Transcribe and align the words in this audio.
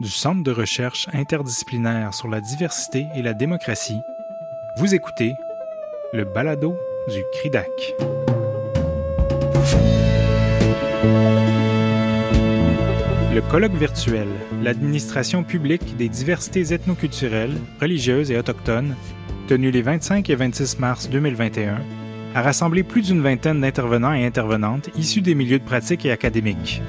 du 0.00 0.10
Centre 0.10 0.42
de 0.42 0.50
recherche 0.50 1.08
interdisciplinaire 1.12 2.12
sur 2.12 2.28
la 2.28 2.40
diversité 2.40 3.06
et 3.14 3.22
la 3.22 3.34
démocratie, 3.34 4.00
vous 4.78 4.94
écoutez 4.94 5.34
le 6.12 6.24
balado 6.24 6.76
du 7.08 7.22
CRIDAC. 7.32 7.66
Le 13.34 13.40
colloque 13.50 13.74
virtuel 13.74 14.28
L'administration 14.62 15.44
publique 15.44 15.96
des 15.96 16.08
diversités 16.08 16.72
ethnoculturelles, 16.72 17.56
religieuses 17.80 18.30
et 18.30 18.38
autochtones, 18.38 18.96
tenu 19.46 19.70
les 19.70 19.82
25 19.82 20.28
et 20.28 20.34
26 20.34 20.78
mars 20.78 21.08
2021, 21.08 21.80
a 22.34 22.42
rassemblé 22.42 22.82
plus 22.82 23.02
d'une 23.02 23.22
vingtaine 23.22 23.60
d'intervenants 23.60 24.12
et 24.12 24.26
intervenantes 24.26 24.90
issus 24.96 25.22
des 25.22 25.34
milieux 25.34 25.58
de 25.58 25.64
pratique 25.64 26.04
et 26.04 26.10
académiques. 26.10 26.82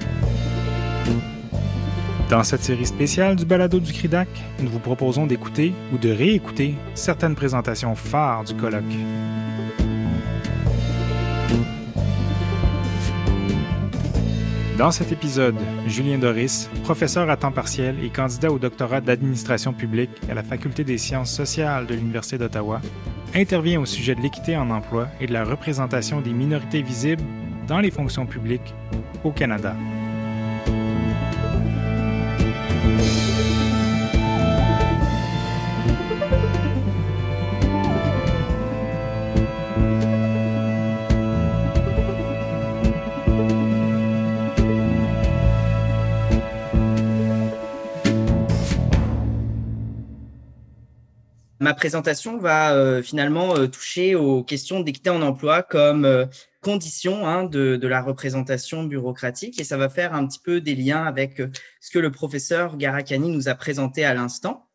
Dans 2.30 2.44
cette 2.44 2.64
série 2.64 2.86
spéciale 2.86 3.38
du 3.38 3.46
balado 3.46 3.80
du 3.80 3.94
CRIDAC, 3.94 4.28
nous 4.60 4.70
vous 4.70 4.80
proposons 4.80 5.26
d'écouter 5.28 5.72
ou 5.94 5.98
de 5.98 6.10
réécouter 6.10 6.76
certaines 6.94 7.36
présentations 7.36 7.96
phares 7.96 8.44
du 8.44 8.54
colloque. 8.54 8.84
Dans 14.78 14.92
cet 14.92 15.14
épisode, 15.14 15.56
Julien 15.88 16.18
Doris, 16.18 16.70
professeur 16.84 17.30
à 17.30 17.38
temps 17.38 17.54
partiel 17.54 17.96
et 18.04 18.10
candidat 18.10 18.52
au 18.52 18.60
doctorat 18.60 19.00
d'administration 19.00 19.72
publique 19.72 20.12
à 20.30 20.34
la 20.34 20.44
Faculté 20.44 20.84
des 20.84 20.98
sciences 20.98 21.32
sociales 21.32 21.88
de 21.88 21.96
l'Université 21.96 22.38
d'Ottawa, 22.38 22.82
intervient 23.34 23.80
au 23.80 23.86
sujet 23.86 24.16
de 24.16 24.22
l'équité 24.22 24.58
en 24.58 24.70
emploi 24.70 25.08
et 25.22 25.28
de 25.28 25.34
la 25.34 25.46
représentation 25.46 26.20
des 26.20 26.34
minorités 26.34 26.82
visibles 26.82 27.24
dans 27.68 27.80
les 27.80 27.90
fonctions 27.90 28.26
publiques 28.26 28.74
au 29.24 29.32
Canada. 29.32 29.74
Présentation 51.78 52.38
va 52.38 52.74
euh, 52.74 53.02
finalement 53.02 53.56
euh, 53.56 53.68
toucher 53.68 54.16
aux 54.16 54.44
questions 54.44 54.82
d'équité 54.82 55.10
en 55.10 55.22
emploi 55.22 55.64
comme 55.64 56.04
euh, 56.04 56.26
condition 56.62 57.26
hein, 57.26 57.46
de, 57.46 57.78
de, 57.78 57.88
la 57.88 58.02
représentation 58.02 58.84
bureaucratique 58.84 59.62
et 59.62 59.64
ça 59.64 59.78
va 59.78 59.88
faire 59.88 60.14
un 60.14 60.28
petit 60.28 60.40
peu 60.40 60.60
des 60.60 60.76
liens 60.76 61.06
avec 61.06 61.42
ce 61.80 61.92
que 61.92 62.00
le 62.00 62.12
professeur 62.12 62.76
Garakani 62.76 63.30
nous 63.30 63.48
a 63.48 63.56
présenté 63.56 64.04
à 64.04 64.14
l'instant. 64.14 64.67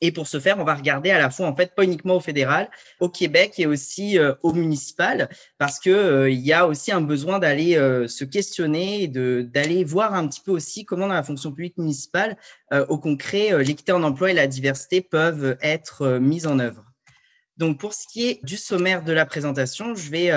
Et 0.00 0.12
pour 0.12 0.26
ce 0.26 0.40
faire, 0.40 0.58
on 0.58 0.64
va 0.64 0.74
regarder 0.74 1.10
à 1.10 1.18
la 1.18 1.30
fois, 1.30 1.46
en 1.46 1.56
fait, 1.56 1.74
pas 1.74 1.84
uniquement 1.84 2.16
au 2.16 2.20
fédéral, 2.20 2.70
au 3.00 3.08
Québec 3.08 3.54
et 3.58 3.66
aussi 3.66 4.18
euh, 4.18 4.34
au 4.42 4.52
municipal, 4.52 5.28
parce 5.58 5.80
que 5.80 5.90
euh, 5.90 6.30
il 6.30 6.40
y 6.40 6.52
a 6.52 6.66
aussi 6.66 6.92
un 6.92 7.00
besoin 7.00 7.38
d'aller 7.38 7.76
euh, 7.76 8.06
se 8.06 8.24
questionner 8.24 9.04
et 9.04 9.08
d'aller 9.08 9.84
voir 9.84 10.14
un 10.14 10.26
petit 10.28 10.40
peu 10.40 10.52
aussi 10.52 10.84
comment 10.84 11.06
dans 11.06 11.14
la 11.14 11.22
fonction 11.22 11.50
publique 11.50 11.78
municipale, 11.78 12.36
au 12.88 12.98
concret, 12.98 13.62
l'équité 13.62 13.92
en 13.92 14.02
emploi 14.02 14.32
et 14.32 14.34
la 14.34 14.48
diversité 14.48 15.00
peuvent 15.00 15.56
être 15.62 16.18
mises 16.18 16.46
en 16.46 16.58
œuvre. 16.58 16.84
Donc, 17.56 17.78
pour 17.78 17.94
ce 17.94 18.06
qui 18.08 18.26
est 18.28 18.44
du 18.44 18.56
sommaire 18.56 19.04
de 19.04 19.12
la 19.12 19.24
présentation, 19.24 19.94
je 19.94 20.10
vais, 20.10 20.32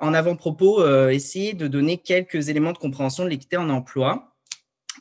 en 0.00 0.14
avant-propos, 0.14 0.86
essayer 1.10 1.52
de 1.52 1.68
donner 1.68 1.98
quelques 1.98 2.48
éléments 2.48 2.72
de 2.72 2.78
compréhension 2.78 3.24
de 3.24 3.28
l'équité 3.28 3.58
en 3.58 3.68
emploi 3.68 4.35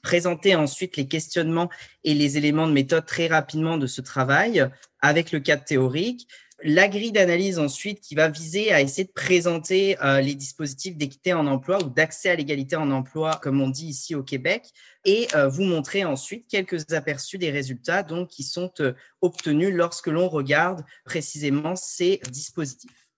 présenter 0.05 0.53
ensuite 0.53 0.97
les 0.97 1.07
questionnements 1.07 1.67
et 2.03 2.13
les 2.13 2.37
éléments 2.37 2.67
de 2.67 2.73
méthode 2.73 3.07
très 3.07 3.25
rapidement 3.25 3.79
de 3.79 3.87
ce 3.87 4.01
travail 4.01 4.69
avec 5.01 5.31
le 5.31 5.39
cadre 5.39 5.63
théorique. 5.63 6.27
La 6.63 6.87
grille 6.87 7.11
d'analyse 7.11 7.57
ensuite 7.57 8.01
qui 8.01 8.13
va 8.13 8.29
viser 8.29 8.71
à 8.71 8.81
essayer 8.81 9.05
de 9.05 9.11
présenter 9.11 9.97
euh, 10.03 10.21
les 10.21 10.35
dispositifs 10.35 10.95
d'équité 10.95 11.33
en 11.33 11.47
emploi 11.47 11.83
ou 11.83 11.89
d'accès 11.89 12.29
à 12.29 12.35
l'égalité 12.35 12.75
en 12.75 12.91
emploi, 12.91 13.39
comme 13.41 13.59
on 13.59 13.67
dit 13.67 13.87
ici 13.87 14.13
au 14.13 14.21
Québec, 14.21 14.69
et 15.05 15.27
euh, 15.33 15.47
vous 15.47 15.63
montrer 15.63 16.05
ensuite 16.05 16.47
quelques 16.47 16.93
aperçus 16.93 17.39
des 17.39 17.49
résultats 17.49 18.05
qui 18.29 18.43
sont 18.43 18.71
euh, 18.81 18.93
obtenus 19.21 19.73
lorsque 19.73 20.07
l'on 20.07 20.29
regarde 20.29 20.85
précisément 21.03 21.75
ces 21.75 22.21
dispositifs. 22.29 23.09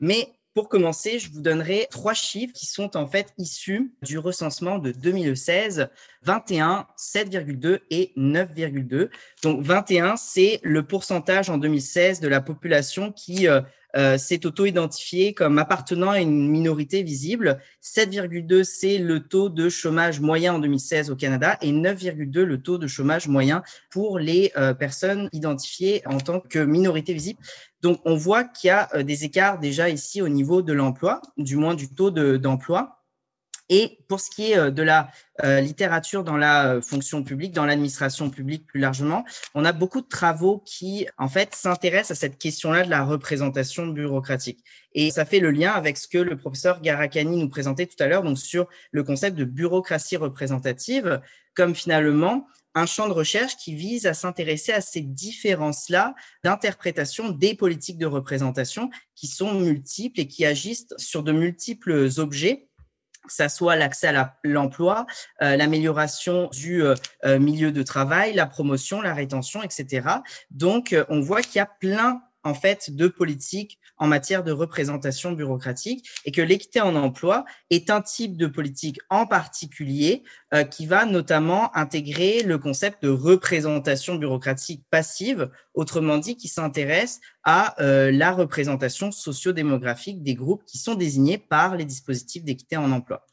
Mais 0.00 0.32
pour 0.54 0.68
commencer, 0.68 1.18
je 1.18 1.30
vous 1.32 1.40
donnerai 1.40 1.88
trois 1.90 2.14
chiffres 2.14 2.52
qui 2.52 2.66
sont 2.66 2.96
en 2.96 3.06
fait 3.08 3.34
issus 3.38 3.92
du 4.02 4.18
recensement 4.18 4.78
de 4.78 4.92
2016, 4.92 5.88
21, 6.22 6.86
7,2 6.96 7.80
et 7.90 8.12
9,2. 8.16 9.10
Donc 9.42 9.62
21, 9.62 10.16
c'est 10.16 10.60
le 10.62 10.86
pourcentage 10.86 11.50
en 11.50 11.58
2016 11.58 12.20
de 12.20 12.28
la 12.28 12.40
population 12.40 13.10
qui 13.10 13.48
euh, 13.48 13.60
euh, 13.96 14.18
s'est 14.18 14.44
auto-identifié 14.46 15.34
comme 15.34 15.58
appartenant 15.58 16.10
à 16.10 16.20
une 16.20 16.48
minorité 16.48 17.02
visible. 17.02 17.60
7,2, 17.82 18.64
c'est 18.64 18.98
le 18.98 19.20
taux 19.20 19.48
de 19.48 19.68
chômage 19.68 20.20
moyen 20.20 20.54
en 20.54 20.58
2016 20.58 21.10
au 21.10 21.16
Canada 21.16 21.56
et 21.60 21.72
9,2, 21.72 22.42
le 22.42 22.60
taux 22.60 22.78
de 22.78 22.86
chômage 22.86 23.28
moyen 23.28 23.62
pour 23.90 24.18
les 24.18 24.52
euh, 24.56 24.74
personnes 24.74 25.28
identifiées 25.32 26.02
en 26.06 26.18
tant 26.18 26.40
que 26.40 26.58
minorité 26.58 27.14
visible. 27.14 27.40
Donc, 27.82 28.00
on 28.04 28.16
voit 28.16 28.44
qu'il 28.44 28.68
y 28.68 28.70
a 28.70 28.88
euh, 28.94 29.02
des 29.02 29.24
écarts 29.24 29.58
déjà 29.58 29.88
ici 29.88 30.22
au 30.22 30.28
niveau 30.28 30.62
de 30.62 30.72
l'emploi, 30.72 31.20
du 31.36 31.56
moins 31.56 31.74
du 31.74 31.88
taux 31.88 32.10
d'emploi. 32.10 33.03
Et 33.74 33.98
pour 34.06 34.20
ce 34.20 34.30
qui 34.30 34.52
est 34.52 34.56
euh, 34.56 34.70
de 34.70 34.84
la 34.84 35.10
euh, 35.42 35.60
littérature 35.60 36.22
dans 36.22 36.36
la 36.36 36.80
fonction 36.80 37.24
publique, 37.24 37.52
dans 37.52 37.66
l'administration 37.66 38.30
publique 38.30 38.68
plus 38.68 38.78
largement, 38.78 39.24
on 39.52 39.64
a 39.64 39.72
beaucoup 39.72 40.00
de 40.00 40.06
travaux 40.06 40.62
qui, 40.64 41.08
en 41.18 41.28
fait, 41.28 41.56
s'intéressent 41.56 42.12
à 42.12 42.20
cette 42.20 42.38
question-là 42.38 42.84
de 42.84 42.90
la 42.90 43.04
représentation 43.04 43.88
bureaucratique. 43.88 44.62
Et 44.92 45.10
ça 45.10 45.24
fait 45.24 45.40
le 45.40 45.50
lien 45.50 45.72
avec 45.72 45.98
ce 45.98 46.06
que 46.06 46.18
le 46.18 46.36
professeur 46.36 46.82
Garakani 46.82 47.36
nous 47.36 47.48
présentait 47.48 47.86
tout 47.86 48.00
à 48.00 48.06
l'heure, 48.06 48.22
donc 48.22 48.38
sur 48.38 48.68
le 48.92 49.02
concept 49.02 49.36
de 49.36 49.44
bureaucratie 49.44 50.16
représentative, 50.16 51.20
comme 51.56 51.74
finalement 51.74 52.46
un 52.76 52.86
champ 52.86 53.08
de 53.08 53.12
recherche 53.12 53.56
qui 53.56 53.74
vise 53.74 54.06
à 54.06 54.14
s'intéresser 54.14 54.72
à 54.72 54.80
ces 54.80 55.00
différences-là 55.00 56.14
d'interprétation 56.44 57.30
des 57.30 57.56
politiques 57.56 57.98
de 57.98 58.06
représentation 58.06 58.90
qui 59.16 59.26
sont 59.26 59.52
multiples 59.54 60.20
et 60.20 60.28
qui 60.28 60.44
agissent 60.44 60.86
sur 60.96 61.24
de 61.24 61.32
multiples 61.32 62.08
objets 62.18 62.68
ça 63.26 63.48
soit 63.48 63.76
l'accès 63.76 64.08
à 64.08 64.36
l'emploi, 64.44 65.06
euh, 65.42 65.56
l'amélioration 65.56 66.48
du 66.52 66.82
euh, 66.82 66.94
euh, 67.24 67.38
milieu 67.38 67.72
de 67.72 67.82
travail, 67.82 68.34
la 68.34 68.46
promotion, 68.46 69.00
la 69.00 69.14
rétention, 69.14 69.62
etc. 69.62 70.08
Donc, 70.50 70.94
on 71.08 71.20
voit 71.20 71.42
qu'il 71.42 71.56
y 71.56 71.60
a 71.60 71.66
plein 71.66 72.22
en 72.44 72.54
fait 72.54 72.94
de 72.94 73.08
politique 73.08 73.78
en 73.96 74.06
matière 74.06 74.44
de 74.44 74.52
représentation 74.52 75.32
bureaucratique 75.32 76.08
et 76.24 76.32
que 76.32 76.42
l'équité 76.42 76.80
en 76.80 76.94
emploi 76.94 77.44
est 77.70 77.90
un 77.90 78.02
type 78.02 78.36
de 78.36 78.46
politique 78.46 78.98
en 79.10 79.26
particulier 79.26 80.22
euh, 80.52 80.64
qui 80.64 80.86
va 80.86 81.06
notamment 81.06 81.74
intégrer 81.76 82.42
le 82.42 82.58
concept 82.58 83.02
de 83.02 83.08
représentation 83.08 84.16
bureaucratique 84.16 84.84
passive, 84.90 85.50
autrement 85.74 86.18
dit 86.18 86.36
qui 86.36 86.48
s'intéresse 86.48 87.20
à 87.44 87.80
euh, 87.82 88.10
la 88.10 88.32
représentation 88.32 89.10
sociodémographique 89.10 90.22
des 90.22 90.34
groupes 90.34 90.64
qui 90.64 90.78
sont 90.78 90.94
désignés 90.94 91.38
par 91.38 91.76
les 91.76 91.84
dispositifs 91.84 92.44
d'équité 92.44 92.76
en 92.76 92.90
emploi. 92.92 93.24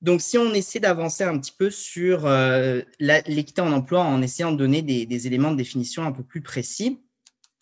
Donc, 0.00 0.20
si 0.20 0.36
on 0.36 0.52
essaie 0.52 0.80
d'avancer 0.80 1.22
un 1.22 1.38
petit 1.38 1.54
peu 1.56 1.70
sur 1.70 2.26
euh, 2.26 2.82
l'équité 2.98 3.60
en 3.60 3.72
emploi 3.72 4.02
en 4.02 4.20
essayant 4.20 4.50
de 4.50 4.56
donner 4.56 4.82
des, 4.82 5.06
des 5.06 5.26
éléments 5.28 5.52
de 5.52 5.56
définition 5.56 6.02
un 6.02 6.10
peu 6.10 6.24
plus 6.24 6.42
précis, 6.42 7.00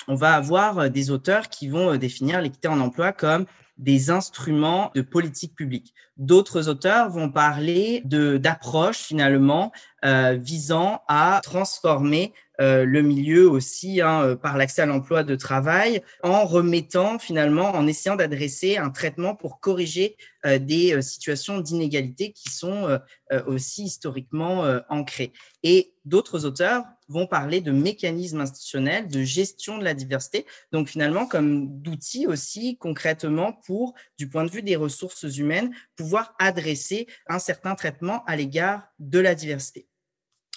on 0.08 0.14
va 0.14 0.34
avoir 0.34 0.78
euh, 0.78 0.88
des 0.88 1.10
auteurs 1.10 1.48
qui 1.48 1.68
vont 1.68 1.92
euh, 1.92 1.98
définir 1.98 2.40
l'équité 2.40 2.68
en 2.68 2.80
emploi 2.80 3.12
comme 3.12 3.46
des 3.78 4.10
instruments 4.10 4.90
de 4.94 5.00
politique 5.00 5.54
publique. 5.54 5.94
D'autres 6.18 6.68
auteurs 6.68 7.08
vont 7.08 7.30
parler 7.30 8.02
d'approches 8.04 8.98
finalement 8.98 9.72
euh, 10.04 10.36
visant 10.38 11.00
à 11.08 11.40
transformer 11.42 12.34
le 12.60 13.00
milieu 13.00 13.48
aussi 13.48 14.00
hein, 14.02 14.22
euh, 14.22 14.36
par 14.36 14.58
l'accès 14.58 14.82
à 14.82 14.86
l'emploi 14.86 15.24
de 15.24 15.34
travail, 15.34 16.02
en 16.22 16.44
remettant 16.44 17.18
finalement, 17.18 17.70
en 17.70 17.86
essayant 17.86 18.16
d'adresser 18.16 18.76
un 18.76 18.90
traitement 18.90 19.34
pour 19.34 19.60
corriger 19.60 20.16
euh, 20.44 20.58
des 20.58 21.00
situations 21.00 21.58
d'inégalité 21.58 22.32
qui 22.32 22.50
sont 22.50 22.98
aussi 23.46 23.84
historiquement 23.84 24.64
ancrées. 24.88 25.32
Et 25.62 25.94
d'autres 26.04 26.44
auteurs 26.44 26.84
vont 27.08 27.26
parler 27.26 27.60
de 27.60 27.72
mécanismes 27.72 28.40
institutionnels, 28.40 29.08
de 29.08 29.22
gestion 29.22 29.78
de 29.78 29.84
la 29.84 29.94
diversité, 29.94 30.46
donc 30.72 30.88
finalement 30.88 31.26
comme 31.26 31.80
d'outils 31.80 32.26
aussi 32.26 32.76
concrètement 32.78 33.52
pour, 33.52 33.94
du 34.18 34.28
point 34.28 34.44
de 34.44 34.50
vue 34.50 34.62
des 34.62 34.76
ressources 34.76 35.22
humaines, 35.36 35.74
pouvoir 35.96 36.34
adresser 36.38 37.06
un 37.28 37.38
certain 37.38 37.74
traitement 37.74 38.24
à 38.26 38.36
l'égard 38.36 38.88
de 38.98 39.18
la 39.18 39.34
diversité. 39.34 39.89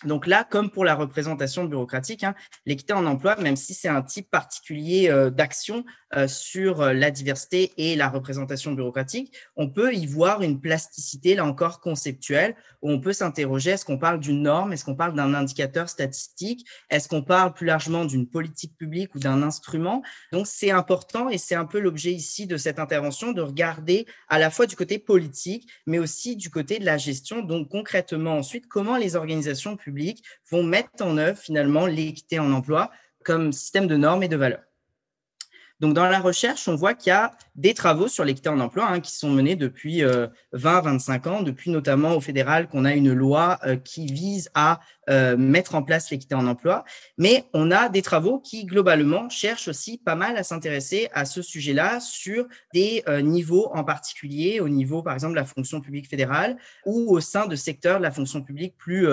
Donc 0.05 0.27
là, 0.27 0.43
comme 0.43 0.69
pour 0.69 0.85
la 0.85 0.95
représentation 0.95 1.65
bureaucratique, 1.65 2.23
hein, 2.23 2.35
l'équité 2.65 2.93
en 2.93 3.05
emploi, 3.05 3.35
même 3.37 3.55
si 3.55 3.73
c'est 3.73 3.87
un 3.87 4.01
type 4.01 4.29
particulier 4.29 5.09
euh, 5.09 5.29
d'action 5.29 5.85
euh, 6.15 6.27
sur 6.27 6.81
euh, 6.81 6.93
la 6.93 7.11
diversité 7.11 7.71
et 7.77 7.95
la 7.95 8.09
représentation 8.09 8.73
bureaucratique, 8.73 9.33
on 9.55 9.69
peut 9.69 9.93
y 9.93 10.05
voir 10.05 10.41
une 10.41 10.59
plasticité, 10.59 11.35
là 11.35 11.45
encore, 11.45 11.79
conceptuelle, 11.79 12.55
où 12.81 12.91
on 12.91 12.99
peut 12.99 13.13
s'interroger, 13.13 13.71
est-ce 13.71 13.85
qu'on 13.85 13.97
parle 13.97 14.19
d'une 14.19 14.41
norme, 14.41 14.73
est-ce 14.73 14.83
qu'on 14.83 14.95
parle 14.95 15.15
d'un 15.15 15.33
indicateur 15.33 15.87
statistique, 15.87 16.67
est-ce 16.89 17.07
qu'on 17.07 17.23
parle 17.23 17.53
plus 17.53 17.65
largement 17.65 18.05
d'une 18.05 18.27
politique 18.27 18.75
publique 18.77 19.15
ou 19.15 19.19
d'un 19.19 19.41
instrument? 19.41 20.03
Donc 20.31 20.47
c'est 20.47 20.71
important 20.71 21.29
et 21.29 21.37
c'est 21.37 21.55
un 21.55 21.65
peu 21.65 21.79
l'objet 21.79 22.11
ici 22.11 22.45
de 22.45 22.57
cette 22.57 22.79
intervention, 22.79 23.31
de 23.31 23.41
regarder 23.41 24.05
à 24.27 24.37
la 24.37 24.51
fois 24.51 24.65
du 24.65 24.75
côté 24.75 24.99
politique, 24.99 25.69
mais 25.87 25.99
aussi 25.99 26.35
du 26.35 26.49
côté 26.49 26.77
de 26.77 26.85
la 26.85 26.97
gestion, 26.97 27.41
donc 27.41 27.69
concrètement 27.69 28.37
ensuite, 28.37 28.67
comment 28.67 28.97
les 28.97 29.15
organisations 29.15 29.77
publiques 29.77 29.92
vont 30.49 30.63
mettre 30.63 31.01
en 31.01 31.17
œuvre 31.17 31.37
finalement 31.37 31.85
l'équité 31.85 32.39
en 32.39 32.51
emploi 32.51 32.91
comme 33.23 33.51
système 33.51 33.87
de 33.87 33.95
normes 33.95 34.23
et 34.23 34.27
de 34.27 34.35
valeurs. 34.35 34.63
Donc, 35.79 35.95
dans 35.95 36.07
la 36.07 36.19
recherche, 36.19 36.67
on 36.69 36.75
voit 36.75 36.93
qu'il 36.93 37.09
y 37.09 37.13
a 37.13 37.31
des 37.55 37.73
travaux 37.73 38.07
sur 38.07 38.23
l'équité 38.23 38.47
en 38.47 38.59
emploi 38.61 38.87
hein, 38.87 39.01
qui 39.01 39.11
sont 39.11 39.29
menés 39.29 39.57
depuis 39.57 40.01
20-25 40.53 41.27
euh, 41.27 41.29
ans, 41.29 41.41
depuis 41.41 41.71
notamment 41.71 42.15
au 42.15 42.21
fédéral 42.21 42.69
qu'on 42.69 42.85
a 42.85 42.93
une 42.93 43.11
loi 43.11 43.59
euh, 43.65 43.75
qui 43.75 44.05
vise 44.05 44.49
à 44.53 44.79
euh, 45.09 45.37
mettre 45.37 45.75
en 45.75 45.83
place 45.83 46.11
l'équité 46.11 46.35
en 46.35 46.47
emploi. 46.47 46.83
Mais 47.17 47.45
on 47.53 47.71
a 47.71 47.89
des 47.89 48.01
travaux 48.01 48.39
qui, 48.39 48.65
globalement, 48.65 49.29
cherchent 49.29 49.67
aussi 49.67 49.97
pas 49.97 50.15
mal 50.15 50.37
à 50.37 50.43
s'intéresser 50.43 51.09
à 51.13 51.25
ce 51.25 51.41
sujet-là 51.41 51.99
sur 51.99 52.47
des 52.73 53.03
niveaux 53.21 53.69
en 53.73 53.83
particulier, 53.83 54.59
au 54.59 54.69
niveau, 54.69 55.03
par 55.03 55.13
exemple, 55.13 55.33
de 55.33 55.39
la 55.39 55.45
fonction 55.45 55.81
publique 55.81 56.09
fédérale 56.09 56.57
ou 56.85 57.11
au 57.11 57.19
sein 57.19 57.47
de 57.47 57.55
secteurs 57.55 57.97
de 57.97 58.03
la 58.03 58.11
fonction 58.11 58.41
publique 58.41 58.75
plus, 58.77 59.07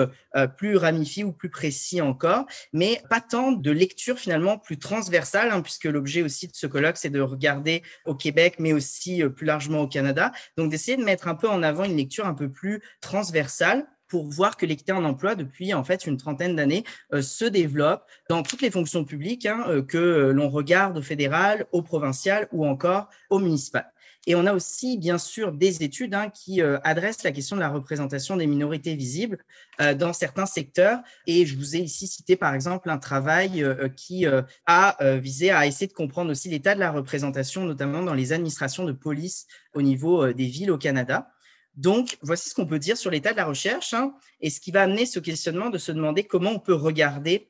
plus 0.57 0.77
ramifiés 0.77 1.23
ou 1.23 1.31
plus 1.31 1.49
précis 1.49 2.01
encore, 2.01 2.45
mais 2.73 3.01
pas 3.09 3.21
tant 3.21 3.51
de 3.51 3.71
lecture 3.71 4.17
finalement 4.17 4.57
plus 4.57 4.77
transversale, 4.77 5.51
hein, 5.51 5.61
puisque 5.61 5.85
l'objet 5.85 6.21
aussi 6.21 6.47
de 6.47 6.53
ce 6.55 6.67
colloque, 6.67 6.97
c'est 6.97 7.09
de 7.09 7.21
regarder 7.21 7.83
au 8.05 8.15
Québec, 8.15 8.55
mais 8.59 8.73
aussi 8.73 9.23
euh, 9.23 9.29
plus 9.29 9.45
largement 9.45 9.81
au 9.81 9.87
Canada. 9.87 10.31
Donc, 10.57 10.71
d'essayer 10.71 10.97
de 10.97 11.03
mettre 11.03 11.27
un 11.27 11.35
peu 11.35 11.49
en 11.49 11.63
avant 11.63 11.83
une 11.83 11.97
lecture 11.97 12.25
un 12.25 12.33
peu 12.33 12.49
plus 12.49 12.81
transversale 13.01 13.85
pour 14.11 14.27
voir 14.27 14.57
que 14.57 14.65
l'équité 14.65 14.91
en 14.91 15.05
emploi, 15.05 15.35
depuis 15.35 15.73
en 15.73 15.85
fait 15.85 16.05
une 16.05 16.17
trentaine 16.17 16.53
d'années, 16.53 16.83
euh, 17.13 17.21
se 17.21 17.45
développe 17.45 18.05
dans 18.29 18.43
toutes 18.43 18.61
les 18.61 18.69
fonctions 18.69 19.05
publiques, 19.05 19.45
hein, 19.45 19.63
euh, 19.69 19.81
que 19.81 20.31
l'on 20.35 20.49
regarde 20.49 20.97
au 20.97 21.01
fédéral, 21.01 21.65
au 21.71 21.81
provincial 21.81 22.49
ou 22.51 22.67
encore 22.67 23.07
au 23.29 23.39
municipal. 23.39 23.89
Et 24.27 24.35
on 24.35 24.45
a 24.45 24.53
aussi, 24.53 24.97
bien 24.97 25.17
sûr, 25.17 25.51
des 25.51 25.83
études 25.83 26.13
hein, 26.13 26.29
qui 26.29 26.61
euh, 26.61 26.77
adressent 26.83 27.23
la 27.23 27.31
question 27.31 27.55
de 27.55 27.61
la 27.61 27.69
représentation 27.69 28.37
des 28.37 28.45
minorités 28.45 28.95
visibles 28.95 29.39
euh, 29.79 29.95
dans 29.95 30.13
certains 30.13 30.45
secteurs. 30.45 30.99
Et 31.25 31.45
je 31.47 31.57
vous 31.57 31.75
ai 31.75 31.79
ici 31.79 32.05
cité, 32.05 32.35
par 32.35 32.53
exemple, 32.53 32.89
un 32.91 32.99
travail 32.99 33.63
euh, 33.63 33.89
qui 33.89 34.25
a 34.67 34.97
visé 35.17 35.51
à 35.51 35.65
essayer 35.65 35.87
de 35.87 35.93
comprendre 35.93 36.31
aussi 36.31 36.49
l'état 36.49 36.75
de 36.75 36.79
la 36.79 36.91
représentation, 36.91 37.65
notamment 37.65 38.03
dans 38.03 38.13
les 38.13 38.33
administrations 38.33 38.85
de 38.85 38.91
police 38.91 39.47
au 39.73 39.81
niveau 39.81 40.31
des 40.33 40.45
villes 40.45 40.71
au 40.71 40.77
Canada. 40.77 41.31
Donc, 41.75 42.17
voici 42.21 42.49
ce 42.49 42.55
qu'on 42.55 42.65
peut 42.65 42.79
dire 42.79 42.97
sur 42.97 43.11
l'état 43.11 43.31
de 43.31 43.37
la 43.37 43.45
recherche 43.45 43.93
hein, 43.93 44.13
et 44.41 44.49
ce 44.49 44.59
qui 44.59 44.71
va 44.71 44.83
amener 44.83 45.05
ce 45.05 45.19
questionnement 45.19 45.69
de 45.69 45.77
se 45.77 45.91
demander 45.91 46.23
comment 46.23 46.51
on 46.51 46.59
peut 46.59 46.73
regarder 46.73 47.47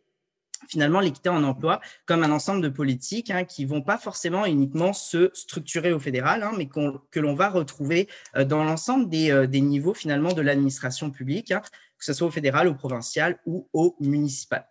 finalement 0.70 1.00
l'équité 1.00 1.30
en 1.30 1.44
emploi 1.44 1.82
comme 2.06 2.24
un 2.24 2.32
ensemble 2.32 2.62
de 2.62 2.70
politiques 2.70 3.32
hein, 3.32 3.46
qui 3.46 3.66
vont 3.66 3.82
pas 3.82 3.98
forcément 3.98 4.46
uniquement 4.46 4.94
se 4.94 5.32
structurer 5.34 5.92
au 5.92 6.00
fédéral, 6.00 6.44
hein, 6.44 6.52
mais 6.56 6.68
que 6.68 7.20
l'on 7.20 7.34
va 7.34 7.50
retrouver 7.50 8.08
euh, 8.36 8.46
dans 8.46 8.64
l'ensemble 8.64 9.10
des, 9.10 9.32
euh, 9.32 9.48
des, 9.48 9.62
niveaux 9.62 9.94
finalement 9.94 10.34
de 10.34 10.42
l'administration 10.42 11.10
publique, 11.10 11.52
hein, 11.52 11.62
que 11.98 12.06
ce 12.06 12.14
soit 12.14 12.28
au 12.28 12.32
fédéral, 12.32 12.68
au 12.68 12.76
provincial 12.76 13.40
ou 13.46 13.68
au 13.74 13.96
municipal. 14.00 14.68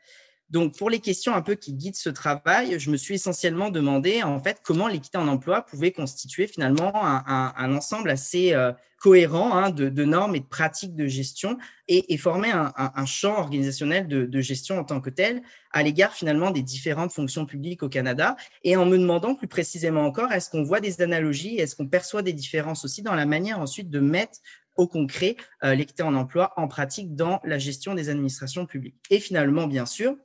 Donc, 0.50 0.76
pour 0.76 0.90
les 0.90 0.98
questions 0.98 1.34
un 1.34 1.42
peu 1.42 1.54
qui 1.54 1.72
guident 1.74 1.96
ce 1.96 2.10
travail, 2.10 2.78
je 2.80 2.90
me 2.90 2.96
suis 2.96 3.14
essentiellement 3.14 3.70
demandé 3.70 4.22
en 4.24 4.40
fait 4.40 4.60
comment 4.64 4.88
l'équité 4.88 5.16
en 5.16 5.28
emploi 5.28 5.62
pouvait 5.62 5.92
constituer 5.92 6.48
finalement 6.48 6.92
un, 6.94 7.74
ensemble 7.74 8.10
assez 8.10 8.52
euh, 8.52 8.72
cohérent 9.00 9.56
hein, 9.56 9.70
de, 9.70 10.04
normes 10.04 10.34
et 10.34 10.40
de 10.40 10.46
pratiques 10.46 10.96
de 10.96 11.06
gestion 11.06 11.56
et, 11.86 12.16
former 12.18 12.50
un, 12.52 13.06
champ 13.06 13.38
organisationnel 13.38 14.08
de, 14.08 14.40
gestion 14.40 14.78
en 14.78 14.84
tant 14.84 15.00
que 15.00 15.10
tel 15.10 15.42
à 15.72 15.84
l'égard 15.84 16.12
finalement 16.12 16.50
des 16.50 16.62
différentes 16.62 17.12
fonctions 17.12 17.46
publiques 17.46 17.84
au 17.84 17.88
Canada. 17.88 18.36
Et 18.64 18.76
en 18.76 18.86
me 18.86 18.98
demandant 18.98 19.36
plus 19.36 19.48
précisément 19.48 20.02
encore, 20.02 20.32
est-ce 20.32 20.50
qu'on 20.50 20.64
voit 20.64 20.80
des 20.80 21.00
analogies, 21.00 21.58
est-ce 21.58 21.76
qu'on 21.76 21.86
perçoit 21.86 22.22
des 22.22 22.32
différences 22.32 22.84
aussi 22.84 23.02
dans 23.02 23.14
la 23.14 23.24
manière 23.24 23.60
ensuite 23.60 23.88
de 23.88 24.00
mettre 24.00 24.38
au 24.76 24.88
concret 24.88 25.36
euh, 25.62 25.74
l'équité 25.74 26.02
en 26.02 26.14
emploi 26.14 26.52
en 26.56 26.66
pratique 26.66 27.14
dans 27.14 27.40
la 27.44 27.58
gestion 27.58 27.94
des 27.94 28.08
administrations 28.08 28.66
publiques? 28.66 28.96
Et 29.10 29.20
finalement, 29.20 29.66
bien 29.66 29.86
sûr, 29.86 30.16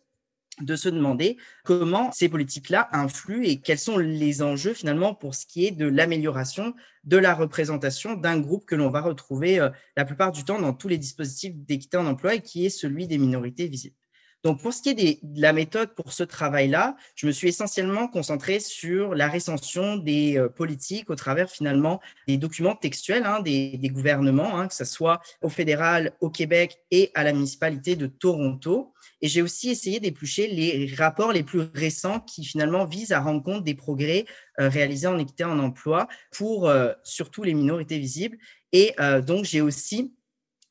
de 0.62 0.76
se 0.76 0.90
demander 0.90 1.38
comment 1.64 2.12
ces 2.12 2.30
politiques-là 2.30 2.88
influent 2.92 3.44
et 3.44 3.60
quels 3.60 3.80
sont 3.80 3.98
les 3.98 4.42
enjeux 4.42 4.74
finalement 4.74 5.14
pour 5.14 5.36
ce 5.36 5.46
qui 5.46 5.66
est 5.66 5.72
de 5.72 5.86
l'amélioration 5.86 6.74
de 7.04 7.18
la 7.18 7.34
représentation 7.34 8.14
d'un 8.14 8.40
groupe 8.40 8.66
que 8.66 8.76
l'on 8.76 8.90
va 8.90 9.02
retrouver 9.02 9.60
euh, 9.60 9.70
la 9.96 10.06
plupart 10.06 10.32
du 10.32 10.44
temps 10.44 10.60
dans 10.60 10.74
tous 10.74 10.88
les 10.88 10.98
dispositifs 10.98 11.56
d'équité 11.56 11.98
en 11.98 12.06
emploi 12.06 12.36
et 12.36 12.42
qui 12.42 12.66
est 12.66 12.70
celui 12.70 13.08
des 13.08 13.18
minorités 13.18 13.68
visibles. 13.68 13.96
Donc, 14.46 14.62
pour 14.62 14.74
ce 14.74 14.84
qui 14.84 14.90
est 14.90 15.24
de 15.24 15.42
la 15.42 15.54
méthode 15.54 15.96
pour 15.96 16.14
ce 16.14 16.22
travail-là, 16.22 16.96
je 17.16 17.26
me 17.26 17.32
suis 17.32 17.48
essentiellement 17.48 18.08
concentré 18.08 18.60
sur 18.60 19.16
la 19.16 19.28
récension 19.28 19.98
des 19.98 20.38
euh, 20.38 20.50
politiques 20.50 21.10
au 21.10 21.16
travers 21.16 21.50
finalement 21.50 22.00
des 22.28 22.38
documents 22.38 22.76
textuels 22.76 23.26
hein, 23.26 23.40
des, 23.40 23.80
gouvernements, 23.92 24.60
hein, 24.60 24.68
que 24.68 24.76
ce 24.76 24.86
soit 24.86 25.20
au 25.42 25.50
fédéral, 25.50 26.14
au 26.22 26.30
Québec 26.30 26.78
et 26.92 27.10
à 27.16 27.24
la 27.24 27.34
municipalité 27.34 27.96
de 27.96 28.06
Toronto. 28.06 28.94
Et 29.20 29.28
j'ai 29.30 29.42
aussi 29.42 29.72
essayé 29.72 30.00
d'éplucher 30.00 30.46
les 30.46 30.94
rapports 30.96 31.32
les 31.32 31.42
plus 31.42 31.64
récents 31.74 32.20
qui 32.20 32.46
finalement 32.46 32.86
visent 32.86 33.14
à 33.14 33.22
rendre 33.22 33.42
compte 33.42 33.64
des 33.64 33.74
progrès 33.74 34.26
euh, 34.60 34.70
réalisés 34.70 35.08
en 35.08 35.18
équité 35.18 35.44
en 35.44 35.58
emploi 35.58 36.08
pour 36.32 36.70
euh, 36.70 36.94
surtout 37.02 37.42
les 37.42 37.56
minorités 37.56 37.98
visibles. 37.98 38.38
Et 38.74 38.94
donc, 39.26 39.46
j'ai 39.46 39.62
aussi 39.62 40.14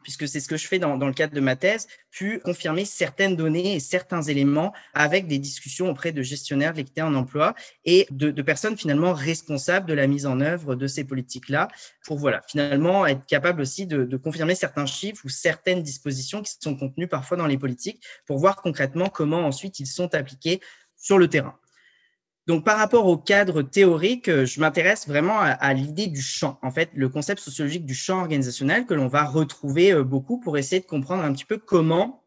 puisque 0.04 0.28
c'est 0.28 0.38
ce 0.38 0.46
que 0.46 0.56
je 0.56 0.68
fais 0.68 0.78
dans, 0.78 0.96
le 0.96 1.12
cadre 1.12 1.34
de 1.34 1.40
ma 1.40 1.56
thèse, 1.56 1.88
pu 2.12 2.38
confirmer 2.38 2.84
certaines 2.84 3.34
données 3.34 3.74
et 3.74 3.80
certains 3.80 4.22
éléments 4.22 4.72
avec 4.92 5.26
des 5.26 5.40
discussions 5.40 5.90
auprès 5.90 6.12
de 6.12 6.22
gestionnaires 6.22 6.72
de 6.72 6.76
l'équité 6.76 7.02
en 7.02 7.14
emploi 7.14 7.54
et 7.84 8.06
de, 8.10 8.30
personnes 8.42 8.76
finalement 8.76 9.14
responsables 9.14 9.88
de 9.88 9.94
la 9.94 10.06
mise 10.06 10.26
en 10.26 10.40
œuvre 10.40 10.76
de 10.76 10.86
ces 10.86 11.02
politiques-là, 11.04 11.68
pour 12.04 12.18
voilà, 12.18 12.42
finalement 12.46 13.06
être 13.06 13.24
capable 13.26 13.62
aussi 13.62 13.86
de, 13.86 14.04
de, 14.04 14.16
confirmer 14.16 14.54
certains 14.54 14.86
chiffres 14.86 15.24
ou 15.24 15.28
certaines 15.28 15.82
dispositions 15.82 16.42
qui 16.42 16.52
sont 16.60 16.76
contenues 16.76 17.08
parfois 17.08 17.36
dans 17.36 17.46
les 17.46 17.58
politiques, 17.58 18.00
pour 18.26 18.38
voir 18.38 18.56
concrètement 18.56 19.08
comment 19.08 19.46
ensuite 19.46 19.80
ils 19.80 19.86
sont 19.86 20.14
appliqués 20.14 20.60
sur 20.96 21.18
le 21.18 21.26
terrain. 21.28 21.58
Donc, 22.46 22.62
par 22.64 22.76
rapport 22.76 23.06
au 23.06 23.16
cadre 23.16 23.62
théorique, 23.62 24.28
euh, 24.28 24.44
je 24.44 24.60
m'intéresse 24.60 25.08
vraiment 25.08 25.38
à, 25.40 25.72
l'idée 25.72 26.08
du 26.08 26.20
champ, 26.20 26.58
en 26.62 26.70
fait, 26.70 26.90
le 26.94 27.08
concept 27.08 27.40
sociologique 27.40 27.86
du 27.86 27.94
champ 27.94 28.20
organisationnel 28.20 28.84
que 28.84 28.92
l'on 28.92 29.08
va 29.08 29.24
retrouver 29.24 29.92
euh, 29.92 30.04
beaucoup 30.04 30.38
pour 30.38 30.58
essayer 30.58 30.80
de 30.80 30.86
comprendre 30.86 31.24
un 31.24 31.32
petit 31.32 31.46
peu 31.46 31.56
comment 31.56 32.22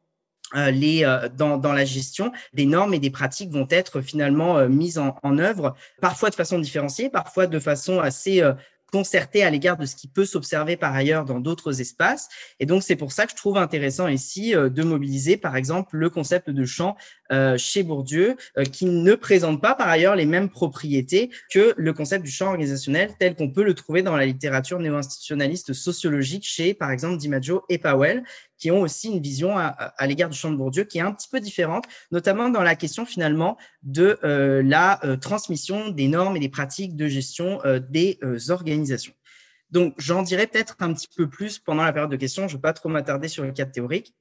euh, 0.55 0.71
les, 0.71 1.01
dans, 1.35 1.59
la 1.61 1.85
gestion, 1.85 2.31
des 2.53 2.65
normes 2.65 2.95
et 2.95 2.99
des 2.99 3.11
pratiques 3.11 3.51
vont 3.51 3.67
être 3.69 4.01
finalement 4.01 4.67
mises 4.67 4.97
en, 4.97 5.37
œuvre, 5.37 5.75
parfois 6.01 6.29
de 6.29 6.35
façon 6.35 6.57
différenciée, 6.57 7.09
parfois 7.09 7.45
de 7.45 7.59
façon 7.59 7.99
assez 7.99 8.41
concerté 8.91 9.43
à 9.43 9.49
l'égard 9.49 9.77
de 9.77 9.85
ce 9.85 9.95
qui 9.95 10.07
peut 10.07 10.25
s'observer 10.25 10.77
par 10.77 10.95
ailleurs 10.95 11.25
dans 11.25 11.39
d'autres 11.39 11.81
espaces. 11.81 12.29
Et 12.59 12.65
donc, 12.65 12.83
c'est 12.83 12.95
pour 12.95 13.11
ça 13.11 13.25
que 13.25 13.31
je 13.31 13.35
trouve 13.35 13.57
intéressant 13.57 14.07
ici 14.07 14.55
euh, 14.55 14.69
de 14.69 14.83
mobiliser, 14.83 15.37
par 15.37 15.55
exemple, 15.55 15.97
le 15.97 16.09
concept 16.09 16.49
de 16.49 16.65
champ 16.65 16.95
euh, 17.31 17.57
chez 17.57 17.83
Bourdieu, 17.83 18.37
euh, 18.57 18.63
qui 18.63 18.85
ne 18.85 19.13
présente 19.15 19.61
pas 19.61 19.75
par 19.75 19.89
ailleurs 19.89 20.15
les 20.15 20.25
mêmes 20.25 20.49
propriétés 20.49 21.29
que 21.51 21.73
le 21.75 21.93
concept 21.93 22.23
du 22.23 22.31
champ 22.31 22.47
organisationnel 22.47 23.11
tel 23.19 23.35
qu'on 23.35 23.51
peut 23.51 23.63
le 23.63 23.73
trouver 23.73 24.01
dans 24.01 24.15
la 24.15 24.25
littérature 24.25 24.79
néo-institutionnaliste 24.79 25.73
sociologique 25.73 26.45
chez, 26.45 26.73
par 26.73 26.91
exemple, 26.91 27.17
DiMaggio 27.17 27.63
et 27.69 27.77
Powell, 27.77 28.23
qui 28.57 28.71
ont 28.71 28.81
aussi 28.81 29.09
une 29.09 29.21
vision 29.21 29.57
à, 29.57 29.93
l'égard 30.07 30.29
du 30.29 30.37
champ 30.37 30.51
de 30.51 30.57
Bourdieu 30.57 30.83
qui 30.83 30.97
est 30.97 31.01
un 31.01 31.11
petit 31.11 31.29
peu 31.29 31.39
différente, 31.39 31.85
notamment 32.11 32.49
dans 32.49 32.63
la 32.63 32.75
question 32.75 33.05
finalement 33.05 33.57
de 33.83 34.19
euh, 34.23 34.61
la 34.63 35.03
euh, 35.05 35.15
transmission 35.15 35.89
des 35.89 36.07
normes 36.07 36.35
et 36.37 36.39
des 36.39 36.49
pratiques 36.49 36.95
de 36.95 37.07
gestion 37.07 37.61
euh, 37.65 37.79
des 37.79 38.19
organisations. 38.49 39.13
Donc, 39.69 39.93
j'en 39.97 40.23
dirai 40.23 40.47
peut-être 40.47 40.77
un 40.79 40.93
petit 40.93 41.09
peu 41.15 41.29
plus 41.29 41.59
pendant 41.59 41.83
la 41.83 41.91
période 41.91 42.09
de 42.09 42.15
questions. 42.15 42.47
Je 42.47 42.53
ne 42.53 42.57
vais 42.57 42.61
pas 42.61 42.73
trop 42.73 42.89
m'attarder 42.89 43.27
sur 43.27 43.43
le 43.43 43.51
cadre 43.51 43.71
théorique. 43.71 44.13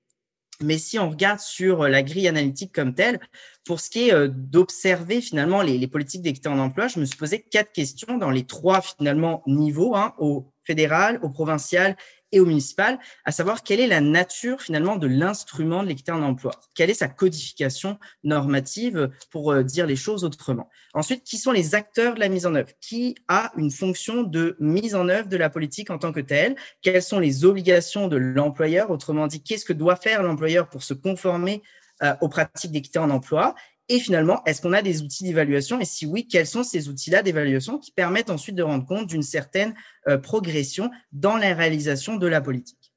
Mais 0.60 0.78
si 0.78 0.98
on 0.98 1.10
regarde 1.10 1.38
sur 1.38 1.86
la 1.86 2.02
grille 2.02 2.26
analytique 2.26 2.72
comme 2.72 2.94
telle, 2.94 3.20
pour 3.64 3.78
ce 3.78 3.90
qui 3.90 4.08
est 4.08 4.28
d'observer 4.28 5.20
finalement 5.20 5.62
les, 5.62 5.86
politiques 5.86 6.22
d'équité 6.22 6.48
en 6.48 6.58
emploi, 6.58 6.88
je 6.88 6.98
me 6.98 7.04
suis 7.04 7.16
posé 7.16 7.42
quatre 7.42 7.72
questions 7.72 8.16
dans 8.18 8.30
les 8.30 8.44
trois 8.44 8.80
finalement 8.80 9.42
niveaux, 9.46 9.94
hein, 9.94 10.14
au 10.18 10.50
fédéral, 10.64 11.20
au 11.22 11.28
provincial 11.28 11.96
et 12.32 12.40
au 12.40 12.46
municipal, 12.46 12.98
à 13.24 13.32
savoir 13.32 13.62
quelle 13.62 13.80
est 13.80 13.86
la 13.86 14.00
nature 14.00 14.60
finalement 14.60 14.96
de 14.96 15.06
l'instrument 15.06 15.82
de 15.82 15.88
l'équité 15.88 16.12
en 16.12 16.22
emploi, 16.22 16.52
quelle 16.74 16.90
est 16.90 16.94
sa 16.94 17.08
codification 17.08 17.98
normative 18.24 19.10
pour 19.30 19.52
euh, 19.52 19.62
dire 19.62 19.86
les 19.86 19.96
choses 19.96 20.24
autrement? 20.24 20.68
Ensuite, 20.94 21.22
qui 21.24 21.38
sont 21.38 21.52
les 21.52 21.74
acteurs 21.74 22.14
de 22.14 22.20
la 22.20 22.28
mise 22.28 22.46
en 22.46 22.54
œuvre? 22.54 22.70
Qui 22.80 23.14
a 23.28 23.52
une 23.56 23.70
fonction 23.70 24.22
de 24.22 24.56
mise 24.60 24.94
en 24.94 25.08
œuvre 25.08 25.28
de 25.28 25.36
la 25.36 25.50
politique 25.50 25.90
en 25.90 25.98
tant 25.98 26.12
que 26.12 26.20
telle? 26.20 26.56
Quelles 26.82 27.02
sont 27.02 27.20
les 27.20 27.44
obligations 27.44 28.08
de 28.08 28.16
l'employeur? 28.16 28.90
Autrement 28.90 29.26
dit, 29.26 29.42
qu'est-ce 29.42 29.64
que 29.64 29.72
doit 29.72 29.96
faire 29.96 30.22
l'employeur 30.22 30.68
pour 30.68 30.82
se 30.82 30.94
conformer 30.94 31.62
euh, 32.02 32.14
aux 32.20 32.28
pratiques 32.28 32.72
d'équité 32.72 32.98
en 32.98 33.10
emploi? 33.10 33.54
Et 33.88 34.00
finalement, 34.00 34.42
est-ce 34.46 34.60
qu'on 34.60 34.72
a 34.72 34.82
des 34.82 35.02
outils 35.02 35.22
d'évaluation? 35.22 35.80
Et 35.80 35.84
si 35.84 36.06
oui, 36.06 36.26
quels 36.26 36.46
sont 36.46 36.64
ces 36.64 36.88
outils-là 36.88 37.22
d'évaluation 37.22 37.78
qui 37.78 37.92
permettent 37.92 38.30
ensuite 38.30 38.56
de 38.56 38.64
rendre 38.64 38.84
compte 38.84 39.06
d'une 39.06 39.22
certaine 39.22 39.74
euh, 40.08 40.18
progression 40.18 40.90
dans 41.12 41.36
la 41.36 41.54
réalisation 41.54 42.16
de 42.16 42.26
la 42.26 42.40
politique? 42.40 42.92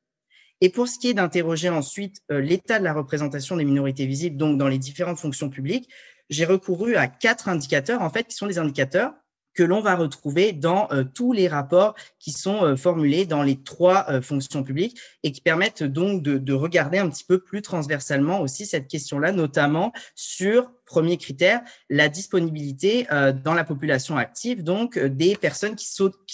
Et 0.61 0.69
pour 0.69 0.87
ce 0.87 0.97
qui 0.97 1.09
est 1.09 1.13
d'interroger 1.13 1.69
ensuite 1.69 2.21
euh, 2.31 2.41
l'état 2.41 2.79
de 2.79 2.83
la 2.83 2.93
représentation 2.93 3.55
des 3.55 3.65
minorités 3.65 4.07
visibles, 4.07 4.35
donc 4.35 4.57
dans 4.57 4.67
les 4.67 4.79
différentes 4.79 5.19
fonctions 5.19 5.49
publiques, 5.49 5.89
j'ai 6.29 6.45
recouru 6.45 6.95
à 6.95 7.07
quatre 7.07 7.49
indicateurs, 7.49 8.01
en 8.01 8.09
fait, 8.09 8.23
qui 8.23 8.35
sont 8.35 8.47
des 8.47 8.57
indicateurs 8.57 9.13
que 9.53 9.63
l'on 9.63 9.81
va 9.81 9.95
retrouver 9.95 10.53
dans 10.53 10.87
euh, 10.91 11.03
tous 11.03 11.33
les 11.33 11.47
rapports 11.47 11.93
qui 12.17 12.31
sont 12.31 12.75
formulés 12.77 13.25
dans 13.25 13.43
les 13.43 13.61
trois 13.61 14.21
fonctions 14.21 14.63
publiques 14.63 14.99
et 15.21 15.31
qui 15.31 15.41
permettent 15.41 15.83
donc 15.83 16.23
de, 16.23 16.37
de, 16.37 16.53
regarder 16.53 16.97
un 16.97 17.09
petit 17.09 17.25
peu 17.25 17.39
plus 17.39 17.61
transversalement 17.61 18.41
aussi 18.41 18.65
cette 18.65 18.87
question-là, 18.87 19.31
notamment 19.31 19.91
sur 20.15 20.71
Premier 20.89 21.17
critère, 21.17 21.61
la 21.91 22.09
disponibilité 22.09 23.05
euh, 23.11 23.31
dans 23.31 23.53
la 23.53 23.63
population 23.63 24.17
active, 24.17 24.63
donc 24.63 24.97
euh, 24.97 25.07
des 25.07 25.35
personnes 25.35 25.75
qui 25.75 25.87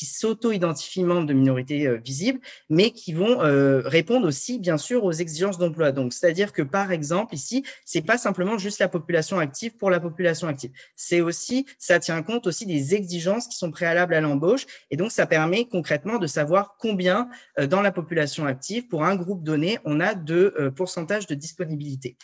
s'auto-identifient 0.06 1.04
membres 1.04 1.28
de 1.28 1.34
minorités 1.34 1.88
euh, 1.88 1.98
visibles, 1.98 2.40
mais 2.70 2.92
qui 2.92 3.12
vont 3.12 3.36
répondre 3.86 4.26
aussi, 4.28 4.60
bien 4.60 4.78
sûr, 4.78 5.04
aux 5.04 5.12
exigences 5.12 5.58
d'emploi. 5.58 5.92
Donc, 5.92 6.14
c'est-à-dire 6.14 6.54
que, 6.54 6.62
par 6.62 6.94
exemple, 6.94 7.36
ici, 7.36 7.64
c'est 7.84 8.02
pas 8.02 8.18
simplement 8.18 8.58
juste 8.58 8.80
la 8.80 8.88
population 8.88 9.40
active 9.40 9.76
pour 9.76 9.90
la 9.90 10.00
population 10.00 10.48
active. 10.48 10.72
C'est 10.96 11.20
aussi, 11.20 11.66
ça 11.78 12.00
tient 12.00 12.22
compte 12.24 12.48
aussi 12.48 12.66
des 12.66 12.96
exigences 12.96 13.48
qui 13.48 13.58
sont 13.58 13.72
préalables 13.72 14.14
à 14.14 14.22
l'embauche, 14.22 14.66
et 14.90 14.96
donc 14.96 15.12
ça 15.12 15.26
permet 15.26 15.66
concrètement 15.66 16.18
de 16.18 16.28
savoir 16.28 16.78
combien 16.80 17.28
dans 17.70 17.82
la 17.82 17.92
population 17.92 18.46
active, 18.46 18.88
pour 18.88 19.04
un 19.04 19.18
groupe 19.18 19.44
donné, 19.44 19.80
on 19.84 20.00
a 20.00 20.16
de 20.16 20.72
pourcentage 20.76 21.28
de 21.28 21.36
disponibilité. 21.36 22.16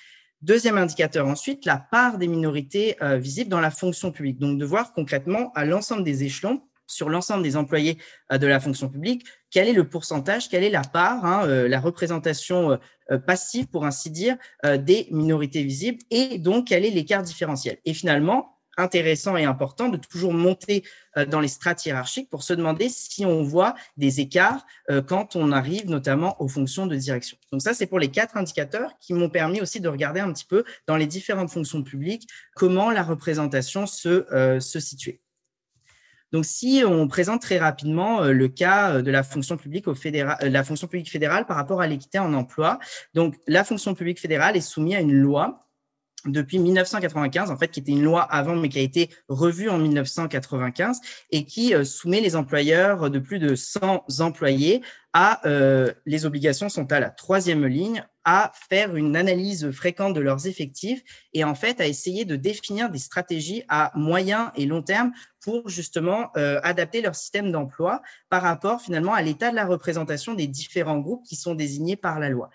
Deuxième 0.42 0.80
indicateur 0.80 1.28
ensuite, 1.28 1.66
la 1.66 1.78
part 1.78 2.18
des 2.18 2.28
minorités 2.28 2.96
euh, 3.04 3.18
visibles 3.18 3.52
dans 3.52 3.60
la 3.60 3.70
fonction 3.70 4.12
publique. 4.12 4.40
Donc, 4.40 4.58
de 4.58 4.66
voir 4.66 4.92
concrètement 4.94 5.52
à 5.54 5.66
l'ensemble 5.66 6.04
des 6.04 6.24
échelons, 6.24 6.64
sur 6.88 7.10
l'ensemble 7.10 7.44
des 7.44 7.56
employés 7.56 8.00
euh, 8.32 8.40
de 8.40 8.48
la 8.48 8.60
fonction 8.60 8.90
publique, 8.90 9.24
quel 9.52 9.68
est 9.68 9.74
le 9.74 9.88
pourcentage, 9.88 10.50
quelle 10.50 10.64
est 10.64 10.72
la 10.72 10.82
part, 10.82 11.26
hein, 11.26 11.46
euh, 11.46 11.68
la 11.68 11.80
représentation 11.80 12.80
passive, 13.28 13.68
pour 13.68 13.86
ainsi 13.86 14.10
dire, 14.10 14.38
des 14.64 15.10
minorités 15.12 15.64
visibles, 15.64 16.00
et 16.12 16.38
donc 16.38 16.68
quel 16.68 16.86
est 16.86 16.92
l'écart 16.92 17.24
différentiel. 17.24 17.78
Et 17.84 17.94
finalement, 17.94 18.61
intéressant 18.78 19.38
et 19.38 19.46
important 19.46 19.90
de 19.90 19.98
toujours 19.98 20.34
monter 20.34 20.84
euh, 21.18 21.26
dans 21.26 21.40
les 21.40 21.48
strates 21.48 21.86
hiérarchiques 21.86 22.30
pour 22.30 22.44
se 22.44 22.54
demander 22.54 22.90
si 22.90 23.26
on 23.26 23.44
voit 23.44 23.76
des 23.98 24.20
écarts 24.20 24.66
euh, 24.90 25.02
quand 25.02 25.36
on 25.36 25.52
arrive 25.52 25.90
notamment 25.90 26.42
aux 26.42 26.48
fonctions 26.48 26.88
de 26.88 26.96
direction. 26.96 27.38
Donc 27.52 27.62
ça, 27.62 27.74
c'est 27.74 27.88
pour 27.88 28.00
les 28.00 28.10
quatre 28.10 28.38
indicateurs 28.38 28.94
qui 29.00 29.14
m'ont 29.14 29.30
permis 29.30 29.62
aussi 29.62 29.82
de 29.82 29.90
regarder 29.90 30.20
un 30.20 30.32
petit 30.32 30.46
peu 30.46 30.64
dans 30.88 30.96
les 30.96 31.08
différentes 31.08 31.52
fonctions 31.52 31.84
publiques 31.84 32.28
comment 32.56 32.92
la 32.92 33.04
représentation 33.04 33.86
se, 33.86 34.26
euh, 34.34 34.60
se 34.60 34.80
situait. 34.80 35.22
Donc, 36.32 36.46
si 36.46 36.82
on 36.88 37.10
présente 37.10 37.42
très 37.42 37.58
rapidement 37.58 38.22
le 38.22 38.48
cas 38.48 39.02
de 39.02 39.12
la 39.12 39.22
fonction 39.22 39.58
publique 39.58 39.90
au 39.90 39.96
fédéral, 39.96 40.38
la 40.42 40.64
fonction 40.64 40.88
publique 40.88 41.12
fédérale 41.12 41.46
par 41.46 41.58
rapport 41.58 41.82
à 41.82 41.88
l'équité 41.88 42.20
en 42.20 42.34
emploi, 42.34 42.80
donc 43.14 43.36
la 43.48 43.66
fonction 43.66 43.94
publique 43.96 44.18
fédérale 44.18 44.56
est 44.56 44.62
soumise 44.62 44.96
à 44.96 45.02
une 45.02 45.12
loi 45.12 45.68
depuis 46.26 46.60
1995, 46.60 47.52
en 47.52 47.58
fait, 47.58 47.70
qui 47.70 47.80
était 47.80 47.92
une 47.92 48.04
loi 48.04 48.22
avant, 48.22 48.56
mais 48.56 48.70
qui 48.70 48.80
a 48.80 48.82
été 48.82 49.10
revue 49.28 49.70
en 49.70 49.78
1995 49.78 51.00
et 51.32 51.46
qui 51.46 51.74
euh, 51.74 51.84
soumet 51.84 52.22
les 52.22 52.36
employeurs 52.36 53.10
de 53.10 53.20
plus 53.20 53.40
de 53.40 53.56
100 53.56 54.06
employés 54.20 54.82
à 55.14 55.46
euh, 55.48 55.92
les 56.06 56.26
obligations 56.26 56.70
sont 56.70 56.92
à 56.92 57.00
la 57.00 57.10
troisième 57.10 57.66
ligne 57.66 58.06
à 58.26 58.52
faire 58.70 58.96
une 58.96 59.16
analyse 59.16 59.72
fréquente 59.72 60.14
de 60.14 60.20
leurs 60.20 60.48
effectifs 60.48 61.02
et 61.34 61.44
en 61.44 61.56
fait 61.56 61.82
à 61.82 61.88
essayer 61.88 62.26
de 62.26 62.36
définir 62.36 62.90
des 62.90 63.00
stratégies 63.00 63.64
à 63.68 63.92
moyen 63.96 64.52
et 64.56 64.66
long 64.66 64.82
terme 64.82 65.12
pour 65.42 65.70
justement 65.70 66.30
euh, 66.38 66.60
adapter 66.64 67.02
leur 67.02 67.16
système 67.16 67.52
d'emploi 67.52 68.02
par 68.30 68.44
rapport 68.44 68.82
finalement 68.82 69.14
à 69.14 69.22
l'état 69.22 69.50
de 69.50 69.56
la 69.56 69.66
représentation 69.66 70.34
des 70.34 70.48
différents 70.48 71.00
groupes 71.00 71.26
qui 71.26 71.36
sont 71.36 71.56
désignés 71.56 71.96
par 71.96 72.20
la 72.20 72.30
loi. 72.30 72.50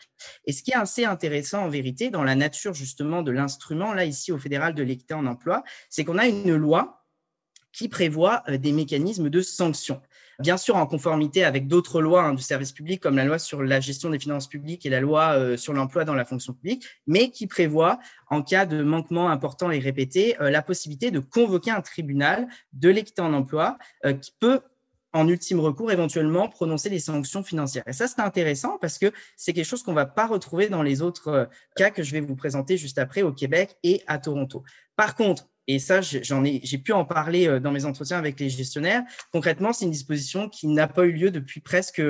Et 0.44 0.52
ce 0.52 0.62
qui 0.62 0.70
est 0.70 0.76
assez 0.76 1.04
intéressant 1.04 1.64
en 1.64 1.68
vérité 1.68 2.10
dans 2.10 2.22
la 2.22 2.36
nature 2.36 2.74
justement 2.74 3.22
de 3.22 3.32
l'instrument 3.32 3.92
là 3.92 4.04
ici 4.04 4.30
au 4.30 4.38
fédéral 4.38 4.74
de 4.74 4.82
l'équité 4.82 5.14
en 5.14 5.26
emploi, 5.26 5.64
c'est 5.90 6.04
qu'on 6.04 6.18
a 6.18 6.26
une 6.26 6.54
loi 6.54 7.02
qui 7.72 7.88
prévoit 7.88 8.42
euh, 8.48 8.56
des 8.56 8.72
mécanismes 8.72 9.30
de 9.30 9.40
sanctions 9.40 10.00
bien 10.38 10.56
sûr 10.56 10.76
en 10.76 10.86
conformité 10.86 11.44
avec 11.44 11.66
d'autres 11.66 12.00
lois 12.00 12.24
hein, 12.24 12.34
du 12.34 12.42
service 12.42 12.72
public, 12.72 13.00
comme 13.00 13.16
la 13.16 13.24
loi 13.24 13.38
sur 13.38 13.62
la 13.62 13.80
gestion 13.80 14.10
des 14.10 14.18
finances 14.18 14.48
publiques 14.48 14.86
et 14.86 14.90
la 14.90 15.00
loi 15.00 15.32
euh, 15.36 15.56
sur 15.56 15.72
l'emploi 15.72 16.04
dans 16.04 16.14
la 16.14 16.24
fonction 16.24 16.52
publique, 16.52 16.86
mais 17.06 17.30
qui 17.30 17.46
prévoit, 17.46 17.98
en 18.30 18.42
cas 18.42 18.66
de 18.66 18.82
manquement 18.82 19.30
important 19.30 19.70
et 19.70 19.78
répété, 19.78 20.40
euh, 20.40 20.50
la 20.50 20.62
possibilité 20.62 21.10
de 21.10 21.20
convoquer 21.20 21.70
un 21.70 21.80
tribunal 21.80 22.46
de 22.72 22.88
l'équité 22.88 23.22
en 23.22 23.32
emploi 23.32 23.78
euh, 24.04 24.12
qui 24.12 24.32
peut 24.38 24.60
en 25.12 25.28
ultime 25.28 25.60
recours, 25.60 25.90
éventuellement 25.90 26.46
prononcer 26.46 26.90
des 26.90 26.98
sanctions 26.98 27.42
financières. 27.42 27.84
Et 27.86 27.94
ça, 27.94 28.06
c'est 28.06 28.20
intéressant 28.20 28.76
parce 28.78 28.98
que 28.98 29.12
c'est 29.34 29.54
quelque 29.54 29.64
chose 29.64 29.82
qu'on 29.82 29.92
ne 29.92 29.96
va 29.96 30.04
pas 30.04 30.26
retrouver 30.26 30.68
dans 30.68 30.82
les 30.82 31.00
autres 31.00 31.48
cas 31.74 31.90
que 31.90 32.02
je 32.02 32.12
vais 32.12 32.20
vous 32.20 32.36
présenter 32.36 32.76
juste 32.76 32.98
après 32.98 33.22
au 33.22 33.32
Québec 33.32 33.78
et 33.82 34.02
à 34.06 34.18
Toronto. 34.18 34.62
Par 34.94 35.14
contre, 35.14 35.48
et 35.68 35.78
ça, 35.80 36.00
j'ai 36.00 36.78
pu 36.78 36.92
en 36.92 37.04
parler 37.04 37.48
euh, 37.48 37.58
dans 37.58 37.72
mes 37.72 37.84
entretiens 37.84 38.18
avec 38.18 38.38
les 38.38 38.48
gestionnaires. 38.48 39.02
Concrètement, 39.32 39.72
c'est 39.72 39.84
une 39.84 39.90
disposition 39.90 40.48
qui 40.48 40.68
n'a 40.68 40.86
pas 40.86 41.04
eu 41.04 41.12
lieu 41.12 41.30
depuis 41.30 41.60
presque 41.60 41.96
15 41.96 42.04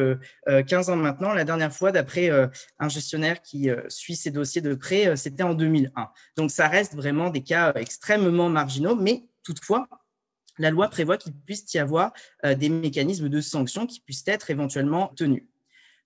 euh, 0.47 0.93
ans 0.93 0.97
maintenant. 0.97 1.33
La 1.33 1.45
dernière 1.45 1.73
fois, 1.73 1.91
d'après 1.91 2.31
euh, 2.31 2.49
un 2.79 2.89
gestionnaire 2.89 3.41
qui 3.41 3.71
suit 3.89 4.17
ces 4.17 4.31
dossiers 4.31 4.61
de 4.61 4.75
près, 4.75 5.17
c'était 5.17 5.43
en 5.43 5.55
2001. 5.55 6.09
Donc, 6.37 6.51
ça 6.51 6.69
reste 6.69 6.95
vraiment 6.95 7.31
des 7.31 7.43
cas 7.43 7.73
extrêmement 7.75 8.51
marginaux, 8.51 8.95
mais 8.95 9.25
toutefois, 9.43 9.89
la 10.59 10.71
loi 10.71 10.89
prévoit 10.89 11.17
qu'il 11.17 11.33
puisse 11.35 11.73
y 11.75 11.79
avoir 11.79 12.13
des 12.45 12.69
mécanismes 12.69 13.29
de 13.29 13.41
sanctions 13.41 13.87
qui 13.87 14.01
puissent 14.01 14.25
être 14.27 14.51
éventuellement 14.51 15.09
tenus. 15.09 15.45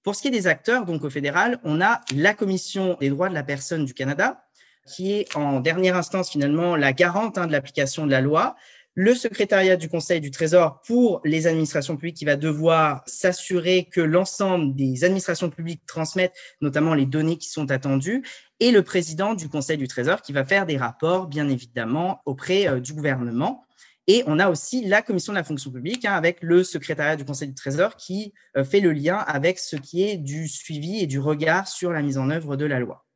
Pour 0.03 0.15
ce 0.15 0.23
qui 0.23 0.29
est 0.29 0.33
des 0.33 0.47
acteurs, 0.47 0.87
donc 0.87 1.05
au 1.05 1.11
fédéral, 1.11 1.61
on 1.63 1.81
a 1.81 2.01
la 2.15 2.35
Commission 2.35 2.97
des 3.01 3.11
droits 3.11 3.29
de 3.29 3.35
la 3.35 3.43
personne 3.43 3.85
du 3.85 3.95
Canada, 3.95 4.43
qui 4.91 5.13
est 5.13 5.37
en 5.37 5.61
dernière 5.61 5.97
instance 5.97 6.31
finalement 6.31 6.77
la 6.77 6.93
garante 6.93 7.39
hein, 7.39 7.47
de 7.47 7.53
l'application 7.53 8.07
de 8.07 8.11
la 8.11 8.21
loi, 8.21 8.57
le 8.95 9.15
secrétariat 9.15 9.77
du 9.77 9.89
Conseil 9.89 10.21
du 10.21 10.31
Trésor 10.31 10.83
pour 10.85 11.21
les 11.25 11.47
administrations 11.47 11.97
publiques 11.97 12.17
qui 12.17 12.25
va 12.25 12.37
devoir 12.37 13.03
s'assurer 13.07 13.89
que 13.91 14.01
l'ensemble 14.01 14.75
des 14.75 15.05
administrations 15.05 15.49
publiques 15.49 15.83
transmettent 15.87 16.35
notamment 16.61 16.95
les 16.95 17.07
données 17.07 17.39
qui 17.39 17.49
sont 17.49 17.71
attendues, 17.71 18.25
et 18.59 18.73
le 18.73 18.83
président 18.83 19.35
du 19.35 19.49
Conseil 19.49 19.79
du 19.79 19.89
Trésor 19.89 20.23
qui 20.23 20.33
va 20.33 20.45
faire 20.45 20.67
des 20.67 20.77
rapports, 20.77 21.29
bien 21.29 21.49
évidemment, 21.49 22.21
auprès 22.27 22.69
euh, 22.69 22.81
du 22.81 22.93
gouvernement. 22.93 23.65
Et 24.07 24.25
on 24.27 24.39
a 24.39 24.51
aussi 24.51 24.85
la 24.85 25.03
commission 25.03 25.33
de 25.33 25.39
la 25.39 25.45
fonction 25.45 25.71
publique 25.71 26.05
hein, 26.05 26.15
avec 26.15 26.39
le 26.43 26.65
secrétariat 26.65 27.17
du 27.17 27.25
Conseil 27.25 27.49
du 27.49 27.55
Trésor 27.55 27.97
qui 27.97 28.35
euh, 28.57 28.65
fait 28.65 28.81
le 28.81 28.93
lien 28.93 29.17
avec 29.17 29.59
ce 29.59 29.77
qui 29.77 30.03
est 30.03 30.17
du 30.17 30.49
suivi 30.49 31.01
et 31.01 31.07
du 31.07 31.21
regard 31.21 31.69
sur 31.69 31.93
la 31.93 32.03
mise 32.03 32.19
en 32.19 32.29
œuvre 32.29 32.57
de 32.57 32.67
la 32.67 32.81
loi. 32.81 33.07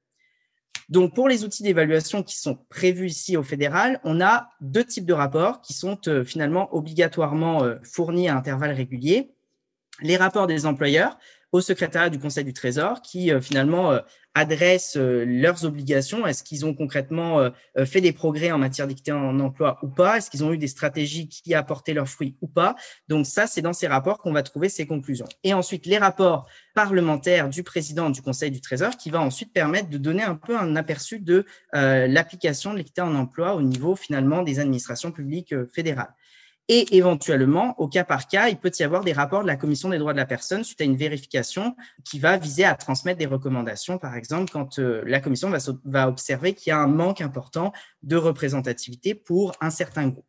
Donc, 0.89 1.15
pour 1.15 1.29
les 1.29 1.45
outils 1.45 1.63
d'évaluation 1.63 2.23
qui 2.23 2.39
sont 2.39 2.59
prévus 2.69 3.07
ici 3.07 3.37
au 3.37 3.43
fédéral, 3.43 4.01
on 4.05 4.21
a 4.21 4.51
deux 4.61 4.85
types 4.85 5.07
de 5.07 5.13
rapports 5.13 5.61
qui 5.61 5.73
sont 5.73 5.99
euh, 6.09 6.25
finalement 6.25 6.75
obligatoirement 6.75 7.65
euh, 7.65 7.77
fournis 7.83 8.29
à 8.29 8.37
intervalles 8.37 8.73
réguliers. 8.73 9.31
Les 10.03 10.17
rapports 10.17 10.47
des 10.47 10.67
employeurs 10.67 11.19
au 11.55 11.61
secrétariat 11.61 12.11
du 12.11 12.19
Conseil 12.19 12.43
du 12.43 12.53
Trésor 12.53 13.01
qui 13.01 13.31
euh, 13.31 13.41
finalement 13.41 14.01
adressent 14.35 14.97
euh, 14.97 15.25
leurs 15.25 15.65
obligations. 15.65 16.27
Est-ce 16.27 16.43
qu'ils 16.43 16.67
ont 16.67 16.75
concrètement 16.75 17.41
euh, 17.41 17.51
euh, 17.79 17.87
fait 17.87 18.01
des 18.01 18.13
progrès 18.13 18.51
en 18.51 18.59
matière 18.59 18.87
d'équité 18.87 19.13
en 19.13 19.39
emploi 19.41 19.79
ou 19.83 19.89
pas? 19.89 20.19
Est-ce 20.19 20.31
qu'ils 20.31 20.45
ont 20.45 20.53
eu 20.53 20.59
des 20.59 20.67
stratégies 20.67 21.29
qui 21.29 21.55
apporté 21.55 21.95
leurs 21.95 22.09
fruits 22.09 22.37
ou 22.43 22.49
pas? 22.49 22.75
Donc 23.09 23.27
ça, 23.27 23.47
c'est 23.47 23.63
dans 23.63 23.73
ces 23.73 23.87
rapports 23.87 24.19
qu'on 24.19 24.33
va 24.33 24.43
trouver 24.43 24.69
ces 24.69 24.87
conclusions. 24.87 25.27
Et 25.45 25.55
ensuite, 25.55 25.87
les 25.87 25.99
rapports 25.99 26.49
parlementaires 26.75 27.49
du 27.49 27.63
président 27.63 28.11
du 28.11 28.23
Conseil 28.23 28.51
du 28.51 28.61
Trésor 28.61 28.97
qui 28.97 29.11
va 29.11 29.21
ensuite 29.21 29.53
permettre 29.53 29.89
de 29.89 29.99
donner 29.99 30.25
un 30.25 30.35
peu 30.35 30.59
un 30.59 30.75
aperçu 30.75 31.21
de 31.21 31.47
l'application 31.73 32.73
de 32.73 32.79
l'équité 32.79 33.01
en 33.01 33.15
emploi 33.15 33.55
au 33.55 33.63
niveau 33.63 33.95
finalement 33.95 34.43
des 34.43 34.59
administrations 34.59 35.13
publiques 35.13 35.55
fédérales. 35.73 36.13
Et 36.69 36.97
éventuellement, 36.97 37.79
au 37.79 37.89
cas 37.89 38.05
par 38.05 38.27
cas, 38.27 38.49
il 38.49 38.57
peut 38.57 38.71
y 38.79 38.83
avoir 38.83 39.05
des 39.05 39.13
rapports 39.13 39.43
de 39.43 39.47
la 39.47 39.57
Commission 39.57 39.91
des 39.91 39.99
droits 39.99 40.15
de 40.15 40.19
la 40.19 40.25
personne 40.25 40.65
suite 40.65 40.81
à 40.81 40.85
une 40.85 40.97
vérification 40.97 41.77
qui 42.05 42.19
va 42.19 42.39
viser 42.39 42.65
à 42.65 42.75
transmettre 42.75 43.19
des 43.19 43.27
recommandations, 43.27 43.99
par 43.99 44.15
exemple, 44.17 44.51
quand 44.51 44.79
euh, 44.79 45.03
la 45.07 45.21
Commission 45.21 45.53
va, 45.85 46.09
observer 46.09 46.55
qu'il 46.55 46.71
y 46.71 46.73
a 46.73 46.79
un 46.79 46.87
manque 46.87 47.21
important 47.21 47.73
de 48.03 48.17
représentativité 48.17 49.15
pour 49.15 49.53
un 49.61 49.69
certain 49.69 50.09
groupe. 50.09 50.25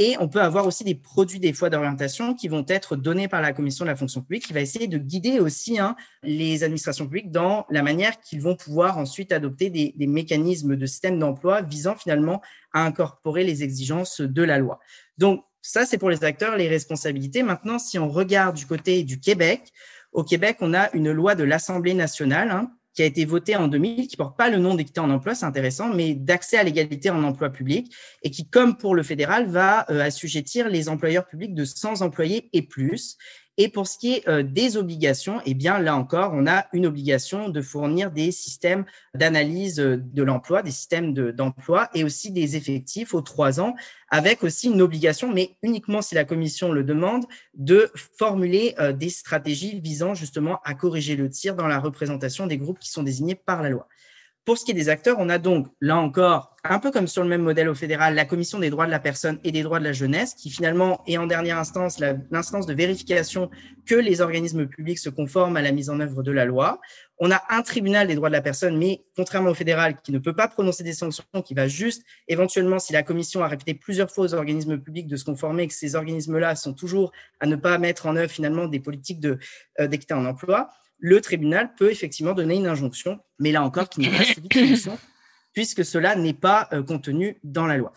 Et 0.00 0.16
on 0.20 0.28
peut 0.28 0.40
avoir 0.40 0.66
aussi 0.66 0.84
des 0.84 0.94
produits 0.94 1.40
des 1.40 1.52
fois 1.52 1.70
d'orientation 1.70 2.34
qui 2.34 2.46
vont 2.46 2.64
être 2.68 2.94
donnés 2.94 3.26
par 3.26 3.40
la 3.40 3.52
commission 3.52 3.84
de 3.84 3.90
la 3.90 3.96
fonction 3.96 4.20
publique, 4.20 4.46
qui 4.46 4.52
va 4.52 4.60
essayer 4.60 4.86
de 4.86 4.98
guider 4.98 5.40
aussi 5.40 5.78
hein, 5.80 5.96
les 6.22 6.62
administrations 6.62 7.04
publiques 7.04 7.32
dans 7.32 7.66
la 7.68 7.82
manière 7.82 8.20
qu'ils 8.20 8.40
vont 8.40 8.54
pouvoir 8.54 8.98
ensuite 8.98 9.32
adopter 9.32 9.70
des, 9.70 9.94
des 9.96 10.06
mécanismes 10.06 10.76
de 10.76 10.86
système 10.86 11.18
d'emploi 11.18 11.62
visant 11.62 11.96
finalement 11.96 12.40
à 12.72 12.84
incorporer 12.84 13.42
les 13.42 13.64
exigences 13.64 14.20
de 14.20 14.42
la 14.44 14.58
loi. 14.58 14.78
Donc 15.18 15.44
ça, 15.62 15.84
c'est 15.84 15.98
pour 15.98 16.10
les 16.10 16.24
acteurs, 16.24 16.56
les 16.56 16.68
responsabilités. 16.68 17.42
Maintenant, 17.42 17.78
si 17.78 17.98
on 17.98 18.08
regarde 18.08 18.56
du 18.56 18.66
côté 18.66 19.02
du 19.02 19.20
Québec, 19.20 19.72
au 20.12 20.24
Québec, 20.24 20.58
on 20.60 20.74
a 20.74 20.90
une 20.94 21.12
loi 21.12 21.34
de 21.34 21.44
l'Assemblée 21.44 21.94
nationale 21.94 22.50
hein, 22.50 22.70
qui 22.94 23.02
a 23.02 23.04
été 23.04 23.24
votée 23.24 23.54
en 23.56 23.68
2000, 23.68 24.08
qui 24.08 24.16
porte 24.16 24.36
pas 24.36 24.50
le 24.50 24.58
nom 24.58 24.74
d'équité 24.74 25.00
en 25.00 25.10
emploi, 25.10 25.34
c'est 25.34 25.44
intéressant, 25.44 25.92
mais 25.92 26.14
d'accès 26.14 26.58
à 26.58 26.62
l'égalité 26.62 27.10
en 27.10 27.22
emploi 27.22 27.50
public, 27.50 27.94
et 28.22 28.30
qui, 28.30 28.48
comme 28.48 28.76
pour 28.76 28.94
le 28.94 29.02
fédéral, 29.02 29.46
va 29.46 29.86
euh, 29.90 30.00
assujettir 30.00 30.68
les 30.68 30.88
employeurs 30.88 31.26
publics 31.26 31.54
de 31.54 31.64
100 31.64 32.02
employés 32.02 32.48
et 32.52 32.62
plus. 32.62 33.16
Et 33.60 33.68
pour 33.68 33.88
ce 33.88 33.98
qui 33.98 34.14
est 34.14 34.28
euh, 34.28 34.44
des 34.44 34.76
obligations, 34.76 35.40
eh 35.44 35.52
bien 35.52 35.80
là 35.80 35.96
encore, 35.96 36.30
on 36.32 36.46
a 36.46 36.66
une 36.72 36.86
obligation 36.86 37.48
de 37.48 37.60
fournir 37.60 38.12
des 38.12 38.30
systèmes 38.30 38.84
d'analyse 39.14 39.80
euh, 39.80 39.96
de 39.96 40.22
l'emploi, 40.22 40.62
des 40.62 40.70
systèmes 40.70 41.12
d'emploi 41.12 41.90
et 41.92 42.04
aussi 42.04 42.30
des 42.30 42.54
effectifs 42.54 43.14
aux 43.14 43.20
trois 43.20 43.60
ans, 43.60 43.74
avec 44.10 44.44
aussi 44.44 44.68
une 44.68 44.80
obligation, 44.80 45.32
mais 45.32 45.56
uniquement 45.64 46.02
si 46.02 46.14
la 46.14 46.24
commission 46.24 46.70
le 46.70 46.84
demande, 46.84 47.24
de 47.54 47.90
formuler 48.16 48.76
euh, 48.78 48.92
des 48.92 49.10
stratégies 49.10 49.80
visant 49.80 50.14
justement 50.14 50.60
à 50.62 50.74
corriger 50.74 51.16
le 51.16 51.28
tir 51.28 51.56
dans 51.56 51.66
la 51.66 51.80
représentation 51.80 52.46
des 52.46 52.58
groupes 52.58 52.78
qui 52.78 52.90
sont 52.90 53.02
désignés 53.02 53.34
par 53.34 53.62
la 53.62 53.70
loi. 53.70 53.88
Pour 54.48 54.56
ce 54.56 54.64
qui 54.64 54.70
est 54.70 54.74
des 54.74 54.88
acteurs, 54.88 55.18
on 55.18 55.28
a 55.28 55.36
donc, 55.36 55.66
là 55.82 55.98
encore, 55.98 56.56
un 56.64 56.78
peu 56.78 56.90
comme 56.90 57.06
sur 57.06 57.22
le 57.22 57.28
même 57.28 57.42
modèle 57.42 57.68
au 57.68 57.74
fédéral, 57.74 58.14
la 58.14 58.24
Commission 58.24 58.58
des 58.58 58.70
droits 58.70 58.86
de 58.86 58.90
la 58.90 58.98
personne 58.98 59.38
et 59.44 59.52
des 59.52 59.62
droits 59.62 59.78
de 59.78 59.84
la 59.84 59.92
jeunesse, 59.92 60.32
qui 60.32 60.48
finalement 60.48 61.02
est 61.06 61.18
en 61.18 61.26
dernière 61.26 61.58
instance 61.58 62.02
l'instance 62.30 62.64
de 62.64 62.72
vérification 62.72 63.50
que 63.84 63.94
les 63.94 64.22
organismes 64.22 64.66
publics 64.66 65.00
se 65.00 65.10
conforment 65.10 65.58
à 65.58 65.60
la 65.60 65.70
mise 65.70 65.90
en 65.90 66.00
œuvre 66.00 66.22
de 66.22 66.32
la 66.32 66.46
loi. 66.46 66.80
On 67.18 67.30
a 67.30 67.42
un 67.50 67.60
tribunal 67.60 68.06
des 68.06 68.14
droits 68.14 68.30
de 68.30 68.32
la 68.32 68.40
personne, 68.40 68.78
mais 68.78 69.04
contrairement 69.14 69.50
au 69.50 69.54
fédéral, 69.54 70.00
qui 70.02 70.12
ne 70.12 70.18
peut 70.18 70.34
pas 70.34 70.48
prononcer 70.48 70.82
des 70.82 70.94
sanctions, 70.94 71.26
qui 71.44 71.52
va 71.52 71.68
juste, 71.68 72.02
éventuellement, 72.26 72.78
si 72.78 72.94
la 72.94 73.02
Commission 73.02 73.42
a 73.42 73.48
répété 73.48 73.74
plusieurs 73.74 74.10
fois 74.10 74.24
aux 74.24 74.32
organismes 74.32 74.78
publics 74.78 75.08
de 75.08 75.16
se 75.16 75.26
conformer 75.26 75.68
que 75.68 75.74
ces 75.74 75.94
organismes-là 75.94 76.56
sont 76.56 76.72
toujours 76.72 77.12
à 77.40 77.46
ne 77.46 77.56
pas 77.56 77.76
mettre 77.76 78.06
en 78.06 78.16
œuvre 78.16 78.30
finalement 78.30 78.66
des 78.66 78.80
politiques 78.80 79.22
euh, 79.26 79.86
d'équité 79.88 80.14
en 80.14 80.24
emploi, 80.24 80.70
le 80.98 81.20
tribunal 81.20 81.74
peut 81.76 81.90
effectivement 81.90 82.34
donner 82.34 82.56
une 82.56 82.66
injonction, 82.66 83.18
mais 83.38 83.52
là 83.52 83.62
encore, 83.62 83.88
qui 83.88 84.00
n'est 84.00 84.10
pas 84.10 84.24
suivi 84.24 84.48
de 84.48 84.90
puisque 85.52 85.84
cela 85.84 86.14
n'est 86.16 86.34
pas 86.34 86.68
euh, 86.72 86.82
contenu 86.82 87.38
dans 87.42 87.66
la 87.66 87.76
loi. 87.76 87.92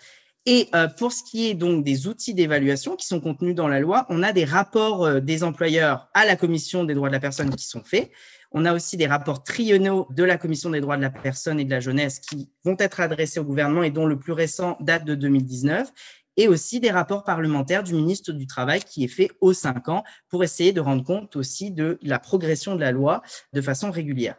Et 0.47 0.69
euh, 0.73 0.87
pour 0.87 1.11
ce 1.11 1.23
qui 1.23 1.49
est 1.49 1.53
donc 1.53 1.83
des 1.83 2.07
outils 2.07 2.33
d'évaluation 2.33 2.95
qui 2.95 3.05
sont 3.05 3.19
contenus 3.19 3.53
dans 3.53 3.67
la 3.67 3.79
loi, 3.79 4.07
on 4.09 4.23
a 4.23 4.33
des 4.33 4.45
rapports 4.45 5.05
euh, 5.05 5.19
des 5.19 5.43
employeurs 5.43 6.09
à 6.15 6.25
la 6.25 6.35
commission 6.35 6.83
des 6.83 6.95
droits 6.95 7.09
de 7.09 7.13
la 7.13 7.19
personne 7.19 7.55
qui 7.55 7.65
sont 7.65 7.83
faits. 7.83 8.09
On 8.51 8.65
a 8.65 8.73
aussi 8.73 8.97
des 8.97 9.05
rapports 9.05 9.43
triennaux 9.43 10.07
de 10.09 10.23
la 10.23 10.37
commission 10.37 10.71
des 10.71 10.81
droits 10.81 10.97
de 10.97 11.03
la 11.03 11.11
personne 11.11 11.59
et 11.59 11.65
de 11.65 11.69
la 11.69 11.79
jeunesse 11.79 12.19
qui 12.19 12.49
vont 12.65 12.75
être 12.79 12.99
adressés 12.99 13.39
au 13.39 13.43
gouvernement 13.43 13.83
et 13.83 13.91
dont 13.91 14.07
le 14.07 14.17
plus 14.17 14.33
récent 14.33 14.77
date 14.81 15.05
de 15.05 15.13
2019 15.15 15.91
et 16.37 16.47
aussi 16.47 16.79
des 16.79 16.91
rapports 16.91 17.23
parlementaires 17.23 17.83
du 17.83 17.93
ministre 17.93 18.31
du 18.31 18.47
Travail 18.47 18.81
qui 18.81 19.03
est 19.03 19.09
fait 19.09 19.31
aux 19.41 19.53
cinq 19.53 19.89
ans 19.89 20.03
pour 20.29 20.43
essayer 20.43 20.73
de 20.73 20.81
rendre 20.81 21.03
compte 21.03 21.35
aussi 21.35 21.71
de 21.71 21.99
la 22.01 22.19
progression 22.19 22.75
de 22.75 22.81
la 22.81 22.91
loi 22.91 23.21
de 23.53 23.61
façon 23.61 23.91
régulière. 23.91 24.35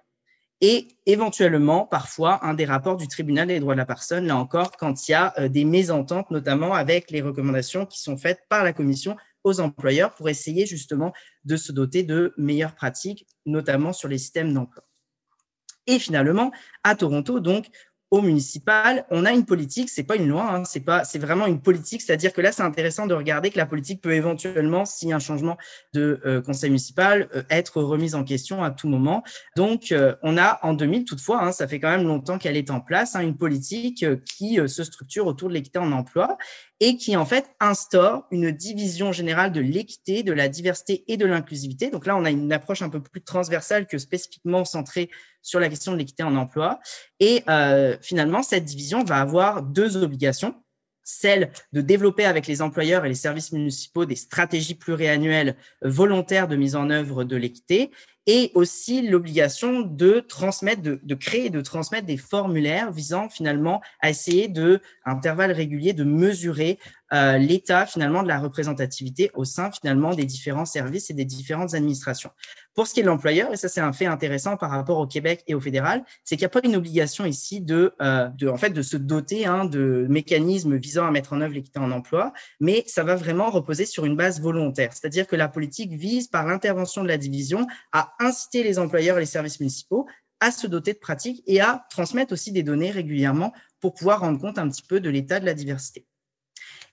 Et 0.65 0.87
éventuellement, 1.07 1.87
parfois, 1.87 2.45
un 2.47 2.55
des 2.55 2.65
rapports 2.65 2.97
du 2.97 3.09
tribunal 3.09 3.49
des 3.49 3.59
droits 3.59 3.75
de 3.75 3.79
la 3.79 3.85
personne, 3.85 4.27
là 4.27 4.37
encore, 4.37 4.77
quand 4.77 5.09
il 5.09 5.11
y 5.11 5.15
a 5.15 5.35
euh, 5.39 5.49
des 5.49 5.65
mésententes, 5.65 6.31
notamment 6.31 6.73
avec 6.73 7.11
les 7.11 7.21
recommandations 7.21 7.85
qui 7.85 8.01
sont 8.01 8.17
faites 8.17 8.43
par 8.49 8.63
la 8.63 8.73
commission 8.73 9.17
aux 9.43 9.59
employeurs 9.59 10.15
pour 10.15 10.29
essayer 10.29 10.65
justement 10.65 11.13
de 11.45 11.57
se 11.57 11.73
doter 11.73 12.05
de 12.05 12.33
meilleures 12.37 12.77
pratiques, 12.77 13.27
notamment 13.45 13.93
sur 13.93 14.09
les 14.09 14.19
systèmes 14.19 14.55
d'emploi. 14.55 14.85
Et 15.89 15.99
finalement, 15.99 16.53
à 16.85 16.95
Toronto, 16.95 17.41
donc, 17.41 17.67
au 18.13 18.21
municipal, 18.21 19.07
on 19.11 19.25
a 19.25 19.33
une 19.33 19.47
politique, 19.47 19.89
c'est 19.89 20.03
pas 20.03 20.17
une 20.17 20.29
loi, 20.29 20.47
hein, 20.47 20.65
c'est 20.67 20.85
pas, 20.85 21.03
c'est 21.03 21.19
vraiment 21.19 21.47
une 21.47 21.63
politique. 21.63 22.03
C'est-à-dire 22.03 22.35
que 22.35 22.43
là, 22.43 22.53
c'est 22.53 22.63
intéressant 22.63 23.07
de 23.07 23.15
regarder 23.15 23.49
que 23.49 23.57
la 23.57 23.65
politique 23.65 24.03
peut 24.03 24.13
éventuellement, 24.13 24.83
a 24.83 25.15
un 25.15 25.19
changement 25.19 25.57
de 25.95 26.21
euh, 26.27 26.43
conseil 26.43 26.69
municipal, 26.69 27.31
euh, 27.35 27.43
être 27.49 27.81
remise 27.81 28.15
en 28.15 28.23
question 28.23 28.63
à 28.63 28.71
tout 28.71 28.87
moment. 28.87 29.23
Donc, 29.57 29.93
euh, 29.93 30.15
on 30.23 30.37
a 30.37 30.59
en 30.63 30.75
2000, 30.75 31.07
toutefois, 31.07 31.43
hein, 31.43 31.53
ça 31.53 31.67
fait 31.67 31.81
quand 31.81 31.89
même 31.89 32.07
longtemps 32.07 32.37
qu'elle 32.37 32.59
est 32.59 32.71
en 32.71 32.81
place, 32.81 33.17
hein, 33.17 33.23
une 33.23 33.39
politique 33.39 34.05
qui 34.27 34.57
se 34.67 34.85
structure 34.85 35.27
autour 35.27 35.49
de 35.49 35.55
l'équité 35.55 35.79
en 35.79 35.91
emploi 35.91 36.37
et 36.85 36.97
qui 36.97 37.17
en 37.17 37.25
fait 37.25 37.49
instaure 37.61 38.27
une 38.33 38.51
division 38.51 39.13
générale 39.13 39.53
de 39.53 39.61
l'équité, 39.61 40.25
de 40.25 40.33
la 40.33 40.49
diversité 40.49 41.05
et 41.07 41.17
de 41.17 41.25
l'inclusivité. 41.25 41.91
Donc 41.91 42.07
là, 42.07 42.17
on 42.17 42.25
a 42.25 42.31
une 42.31 42.53
approche 42.53 42.83
un 42.83 42.89
peu 42.89 43.01
plus 43.01 43.23
transversale 43.23 43.87
que 43.87 43.99
spécifiquement 43.99 44.65
centrée 44.65 45.09
sur 45.43 45.61
la 45.61 45.69
question 45.69 45.93
de 45.93 45.99
l'équité 45.99 46.25
en 46.25 46.35
emploi. 46.35 46.81
Et 47.21 47.45
euh, 47.49 47.97
finalement, 48.03 48.43
cette 48.43 48.65
division 48.65 49.05
va 49.05 49.21
avoir 49.21 49.63
deux 49.63 49.97
obligations 49.97 50.57
celle 51.05 51.51
de 51.73 51.81
développer 51.81 52.25
avec 52.25 52.47
les 52.47 52.63
employeurs 52.63 53.05
et 53.05 53.09
les 53.09 53.15
services 53.15 53.53
municipaux 53.53 54.05
des 54.05 54.17
stratégies 54.17 54.75
pluriannuelles 54.75 55.57
volontaires 55.83 56.49
de 56.49 56.57
mise 56.57 56.77
en 56.77 56.91
œuvre 56.91 57.25
de 57.25 57.37
l'équité 57.37 57.91
et 58.27 58.53
aussi 58.55 59.03
l'obligation 59.03 59.81
de 59.81 60.21
transmettre, 60.21 60.83
de, 60.83 61.01
de, 61.03 61.15
créer 61.15 61.47
et 61.47 61.51
de 61.51 61.61
transmettre 61.61 62.07
des 62.07 62.17
formulaires 62.17 62.93
visant 62.93 63.29
finalement 63.29 63.81
à 64.01 64.11
essayer 64.11 64.49
de, 64.49 64.81
à 65.05 65.13
intervalles 65.13 65.53
réguliers, 65.53 65.93
de 65.93 66.05
mesurer 66.05 66.79
euh, 67.13 67.37
l'état 67.37 67.85
finalement 67.85 68.23
de 68.23 68.29
la 68.29 68.39
représentativité 68.39 69.31
au 69.35 69.45
sein 69.45 69.71
finalement 69.71 70.15
des 70.15 70.25
différents 70.25 70.65
services 70.65 71.11
et 71.11 71.15
des 71.15 71.27
différentes 71.27 71.75
administrations. 71.75 72.31
Pour 72.75 72.87
ce 72.87 72.95
qui 72.95 73.01
est 73.01 73.03
de 73.03 73.09
l'employeur, 73.09 73.53
et 73.53 73.57
ça 73.57 73.69
c'est 73.69 73.83
un 73.83 73.93
fait 73.93 74.07
intéressant 74.07 74.57
par 74.57 74.71
rapport 74.71 74.97
au 74.99 75.07
Québec 75.07 75.45
et 75.47 75.55
au 75.55 75.61
fédéral, 75.61 76.05
c'est 76.25 76.37
qu'il 76.37 76.45
n'y 76.45 76.47
a 76.47 76.61
pas 76.61 76.67
une 76.67 76.75
obligation 76.75 77.27
ici 77.27 77.61
de, 77.61 77.93
euh, 78.01 78.29
de, 78.29 78.49
en 78.49 78.57
fait, 78.57 78.71
de 78.71 78.81
se 78.81 78.97
doter 78.97 79.45
hein, 79.45 79.67
de 79.67 80.07
mécanismes 80.09 80.77
visant 80.77 81.07
à 81.07 81.11
mettre 81.11 81.35
en 81.35 81.43
œuvre 81.43 81.53
l'équité 81.53 81.81
en 81.81 81.91
emploi, 81.91 82.33
mais 82.61 82.83
ça 82.87 83.05
va 83.05 83.15
vraiment 83.15 83.51
reposer 83.51 83.85
sur 83.85 84.07
une 84.07 84.17
base 84.17 84.41
volontaire, 84.41 84.95
c'est-à-dire 84.95 85.27
que 85.27 85.37
la 85.37 85.49
politique 85.49 85.93
vise 85.93 86.29
par 86.29 86.47
l'intervention 86.47 87.03
de 87.03 87.09
la 87.09 87.19
division 87.19 87.67
à 87.93 88.12
inciter 88.19 88.63
les 88.63 88.79
employeurs 88.79 89.17
et 89.19 89.21
les 89.21 89.27
services 89.27 89.61
municipaux 89.61 90.07
à 90.41 90.51
se 90.51 90.67
doter 90.67 90.93
de 90.93 90.99
pratiques 90.99 91.43
et 91.47 91.61
à 91.61 91.87
transmettre 91.91 92.33
aussi 92.33 92.51
des 92.51 92.63
données 92.63 92.91
régulièrement 92.91 93.53
pour 93.81 93.95
pouvoir 93.95 94.21
rendre 94.21 94.41
compte 94.41 94.59
un 94.59 94.69
petit 94.69 94.83
peu 94.83 94.99
de 94.99 95.09
l'état 95.09 95.39
de 95.39 95.47
la 95.47 95.55
diversité. 95.55 96.07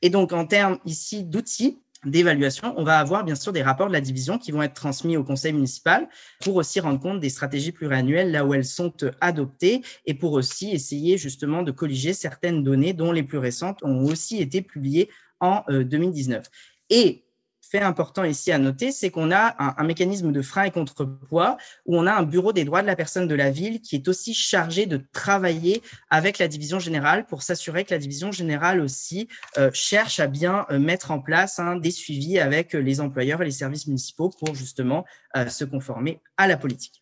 Et 0.01 0.09
donc, 0.09 0.33
en 0.33 0.45
termes 0.45 0.77
ici 0.85 1.23
d'outils 1.23 1.79
d'évaluation, 2.05 2.73
on 2.77 2.83
va 2.83 2.99
avoir 2.99 3.25
bien 3.25 3.35
sûr 3.35 3.51
des 3.51 3.61
rapports 3.61 3.87
de 3.87 3.93
la 3.93 4.01
division 4.01 4.37
qui 4.37 4.51
vont 4.51 4.61
être 4.61 4.73
transmis 4.73 5.17
au 5.17 5.23
conseil 5.23 5.51
municipal 5.51 6.07
pour 6.41 6.55
aussi 6.55 6.79
rendre 6.79 6.99
compte 6.99 7.19
des 7.19 7.29
stratégies 7.29 7.71
pluriannuelles 7.71 8.31
là 8.31 8.45
où 8.45 8.53
elles 8.53 8.65
sont 8.65 8.93
adoptées 9.19 9.81
et 10.05 10.13
pour 10.13 10.33
aussi 10.33 10.71
essayer 10.71 11.17
justement 11.17 11.61
de 11.61 11.71
colliger 11.71 12.13
certaines 12.13 12.63
données 12.63 12.93
dont 12.93 13.11
les 13.11 13.23
plus 13.23 13.37
récentes 13.37 13.83
ont 13.83 14.05
aussi 14.05 14.41
été 14.41 14.61
publiées 14.61 15.09
en 15.41 15.63
2019. 15.69 16.37
Euh, 16.37 16.49
et 16.89 17.23
fait 17.69 17.81
important 17.81 18.23
ici 18.23 18.51
à 18.51 18.57
noter, 18.57 18.91
c'est 18.91 19.11
qu'on 19.11 19.31
a 19.31 19.55
un, 19.59 19.83
mécanisme 19.83 20.31
de 20.31 20.41
frein 20.41 20.63
et 20.63 20.71
contrepoids 20.71 21.57
où 21.85 21.97
on 21.97 22.07
a 22.07 22.13
un 22.13 22.23
bureau 22.23 22.51
des 22.53 22.65
droits 22.65 22.81
de 22.81 22.87
la 22.87 22.95
personne 22.95 23.27
de 23.27 23.35
la 23.35 23.51
ville 23.51 23.81
qui 23.81 23.95
est 23.95 24.07
aussi 24.07 24.33
chargé 24.33 24.85
de 24.85 25.01
travailler 25.13 25.81
avec 26.09 26.39
la 26.39 26.47
division 26.47 26.79
générale 26.79 27.25
pour 27.25 27.43
s'assurer 27.43 27.85
que 27.85 27.93
la 27.93 27.99
division 27.99 28.31
générale 28.31 28.81
aussi 28.81 29.27
euh, 29.57 29.69
cherche 29.73 30.19
à 30.19 30.27
bien 30.27 30.65
euh, 30.71 30.79
mettre 30.79 31.11
en 31.11 31.19
place 31.19 31.59
hein, 31.59 31.75
des 31.75 31.91
suivis 31.91 32.39
avec 32.39 32.73
les 32.73 33.01
employeurs 33.01 33.41
et 33.41 33.45
les 33.45 33.51
services 33.51 33.87
municipaux 33.87 34.29
pour 34.29 34.55
justement 34.55 35.05
euh, 35.37 35.47
se 35.47 35.63
conformer 35.63 36.21
à 36.37 36.47
la 36.47 36.57
politique. 36.57 36.98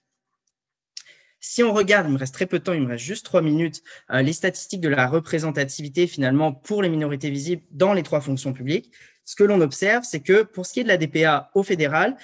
Si 1.39 1.63
on 1.63 1.73
regarde, 1.73 2.08
il 2.08 2.13
me 2.13 2.17
reste 2.17 2.34
très 2.34 2.45
peu 2.45 2.60
de 2.60 2.63
temps, 2.63 2.73
il 2.73 2.82
me 2.82 2.88
reste 2.88 3.04
juste 3.04 3.26
trois 3.26 3.41
minutes, 3.41 3.84
les 4.10 4.34
statistiques 4.34 4.82
de 4.82 4.89
la 4.89 5.08
représentativité 5.08 6.08
finalement 6.08 6.52
pour 6.52 6.82
les 6.82 6.89
minorités 6.89 7.30
visibles 7.30 7.62
dans 7.71 7.93
les 7.93 8.04
trois 8.04 8.21
fonctions 8.21 8.54
publiques, 8.54 8.91
ce 9.28 9.36
que 9.36 9.43
l'on 9.43 9.60
observe, 9.60 10.06
c'est 10.06 10.21
que 10.21 10.43
pour 10.43 10.65
ce 10.65 10.73
qui 10.73 10.80
est 10.80 10.84
de 10.84 10.88
la 10.88 10.95
DPA 10.95 11.52
au 11.54 11.62
fédéral, 11.62 12.15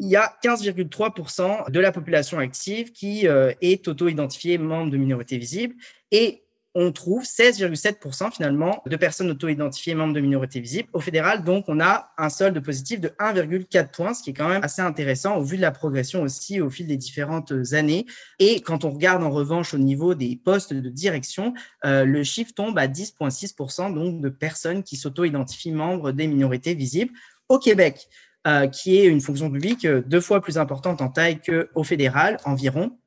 il 0.00 0.08
y 0.08 0.16
a 0.16 0.36
15,3% 0.42 1.70
de 1.70 1.80
la 1.80 1.92
population 1.92 2.40
active 2.40 2.90
qui 2.90 3.28
euh, 3.28 3.52
est 3.60 3.86
auto-identifiée 3.86 4.58
membre 4.58 4.90
de 4.90 4.96
minorité 4.96 5.38
visible 5.38 5.76
et 6.10 6.43
on 6.74 6.90
trouve 6.90 7.22
16,7% 7.22 8.32
finalement 8.32 8.82
de 8.86 8.96
personnes 8.96 9.30
auto-identifiées 9.30 9.94
membres 9.94 10.12
de 10.12 10.20
minorités 10.20 10.60
visibles. 10.60 10.88
Au 10.92 11.00
fédéral, 11.00 11.44
donc, 11.44 11.66
on 11.68 11.80
a 11.80 12.10
un 12.18 12.28
solde 12.28 12.58
positif 12.60 13.00
de 13.00 13.08
1,4 13.20 13.90
points, 13.90 14.14
ce 14.14 14.22
qui 14.22 14.30
est 14.30 14.34
quand 14.34 14.48
même 14.48 14.64
assez 14.64 14.82
intéressant 14.82 15.36
au 15.36 15.42
vu 15.42 15.56
de 15.56 15.62
la 15.62 15.70
progression 15.70 16.22
aussi 16.22 16.60
au 16.60 16.70
fil 16.70 16.86
des 16.86 16.96
différentes 16.96 17.52
années. 17.72 18.06
Et 18.40 18.60
quand 18.60 18.84
on 18.84 18.90
regarde 18.90 19.22
en 19.22 19.30
revanche 19.30 19.72
au 19.72 19.78
niveau 19.78 20.14
des 20.14 20.40
postes 20.42 20.74
de 20.74 20.88
direction, 20.88 21.54
euh, 21.84 22.04
le 22.04 22.24
chiffre 22.24 22.52
tombe 22.52 22.76
à 22.78 22.88
10,6% 22.88 23.94
donc 23.94 24.20
de 24.20 24.28
personnes 24.28 24.82
qui 24.82 24.96
s'auto-identifient 24.96 25.72
membres 25.72 26.10
des 26.10 26.26
minorités 26.26 26.74
visibles. 26.74 27.12
Au 27.48 27.58
Québec, 27.58 28.08
euh, 28.46 28.66
qui 28.66 28.98
est 28.98 29.06
une 29.06 29.20
fonction 29.20 29.50
publique 29.50 29.86
euh, 29.86 30.02
deux 30.04 30.20
fois 30.20 30.42
plus 30.42 30.58
importante 30.58 31.00
en 31.00 31.08
taille 31.08 31.40
qu'au 31.40 31.82
fédéral 31.82 32.36
environ, 32.44 32.98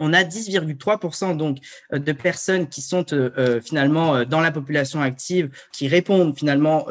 On 0.00 0.12
a 0.12 0.22
10,3% 0.22 1.36
donc 1.36 1.58
de 1.92 2.12
personnes 2.12 2.68
qui 2.68 2.82
sont 2.82 3.04
finalement 3.62 4.24
dans 4.24 4.40
la 4.40 4.50
population 4.50 5.00
active, 5.00 5.50
qui 5.72 5.88
répondent 5.88 6.36
finalement 6.36 6.86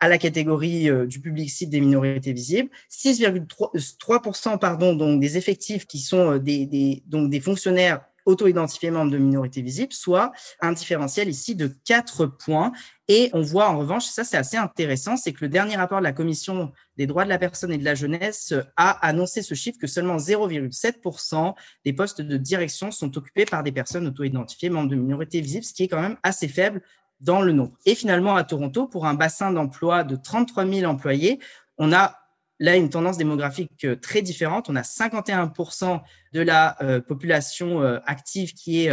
à 0.00 0.08
la 0.08 0.18
catégorie 0.18 0.88
du 1.06 1.20
public 1.20 1.50
cible 1.50 1.72
des 1.72 1.80
minorités 1.80 2.32
visibles. 2.32 2.70
6,3% 2.90 4.58
pardon 4.58 4.94
donc 4.94 5.20
des 5.20 5.36
effectifs 5.36 5.86
qui 5.86 5.98
sont 5.98 6.36
des, 6.36 6.66
des 6.66 7.02
donc 7.06 7.30
des 7.30 7.40
fonctionnaires 7.40 8.00
auto-identifiés 8.30 8.90
membres 8.90 9.10
de 9.10 9.18
minorités 9.18 9.62
visibles, 9.62 9.92
soit 9.92 10.32
un 10.60 10.72
différentiel 10.72 11.28
ici 11.28 11.54
de 11.54 11.68
4 11.84 12.26
points. 12.26 12.72
Et 13.08 13.30
on 13.32 13.42
voit 13.42 13.68
en 13.68 13.78
revanche, 13.78 14.06
ça 14.06 14.24
c'est 14.24 14.36
assez 14.36 14.56
intéressant, 14.56 15.16
c'est 15.16 15.32
que 15.32 15.44
le 15.44 15.48
dernier 15.48 15.76
rapport 15.76 15.98
de 15.98 16.04
la 16.04 16.12
Commission 16.12 16.72
des 16.96 17.06
droits 17.06 17.24
de 17.24 17.28
la 17.28 17.38
personne 17.38 17.72
et 17.72 17.78
de 17.78 17.84
la 17.84 17.94
jeunesse 17.94 18.54
a 18.76 18.90
annoncé 19.06 19.42
ce 19.42 19.54
chiffre 19.54 19.78
que 19.80 19.86
seulement 19.86 20.16
0,7% 20.16 21.54
des 21.84 21.92
postes 21.92 22.20
de 22.20 22.36
direction 22.36 22.90
sont 22.90 23.16
occupés 23.18 23.44
par 23.44 23.62
des 23.62 23.72
personnes 23.72 24.06
auto-identifiées 24.06 24.70
membres 24.70 24.90
de 24.90 24.96
minorités 24.96 25.40
visibles, 25.40 25.64
ce 25.64 25.74
qui 25.74 25.84
est 25.84 25.88
quand 25.88 26.00
même 26.00 26.18
assez 26.22 26.48
faible 26.48 26.82
dans 27.20 27.42
le 27.42 27.52
nombre. 27.52 27.76
Et 27.84 27.94
finalement, 27.94 28.36
à 28.36 28.44
Toronto, 28.44 28.86
pour 28.86 29.06
un 29.06 29.14
bassin 29.14 29.52
d'emploi 29.52 30.04
de 30.04 30.16
33 30.16 30.66
000 30.66 30.90
employés, 30.90 31.38
on 31.78 31.92
a 31.92 32.16
là 32.60 32.76
une 32.76 32.90
tendance 32.90 33.16
démographique 33.16 33.84
euh, 33.84 33.96
très 33.96 34.22
différente. 34.22 34.68
On 34.68 34.76
a 34.76 34.82
51% 34.82 36.00
de 36.32 36.40
la 36.40 36.80
euh, 36.82 37.00
population 37.00 37.82
euh, 37.82 37.98
active 38.06 38.54
qui 38.54 38.86
est 38.86 38.92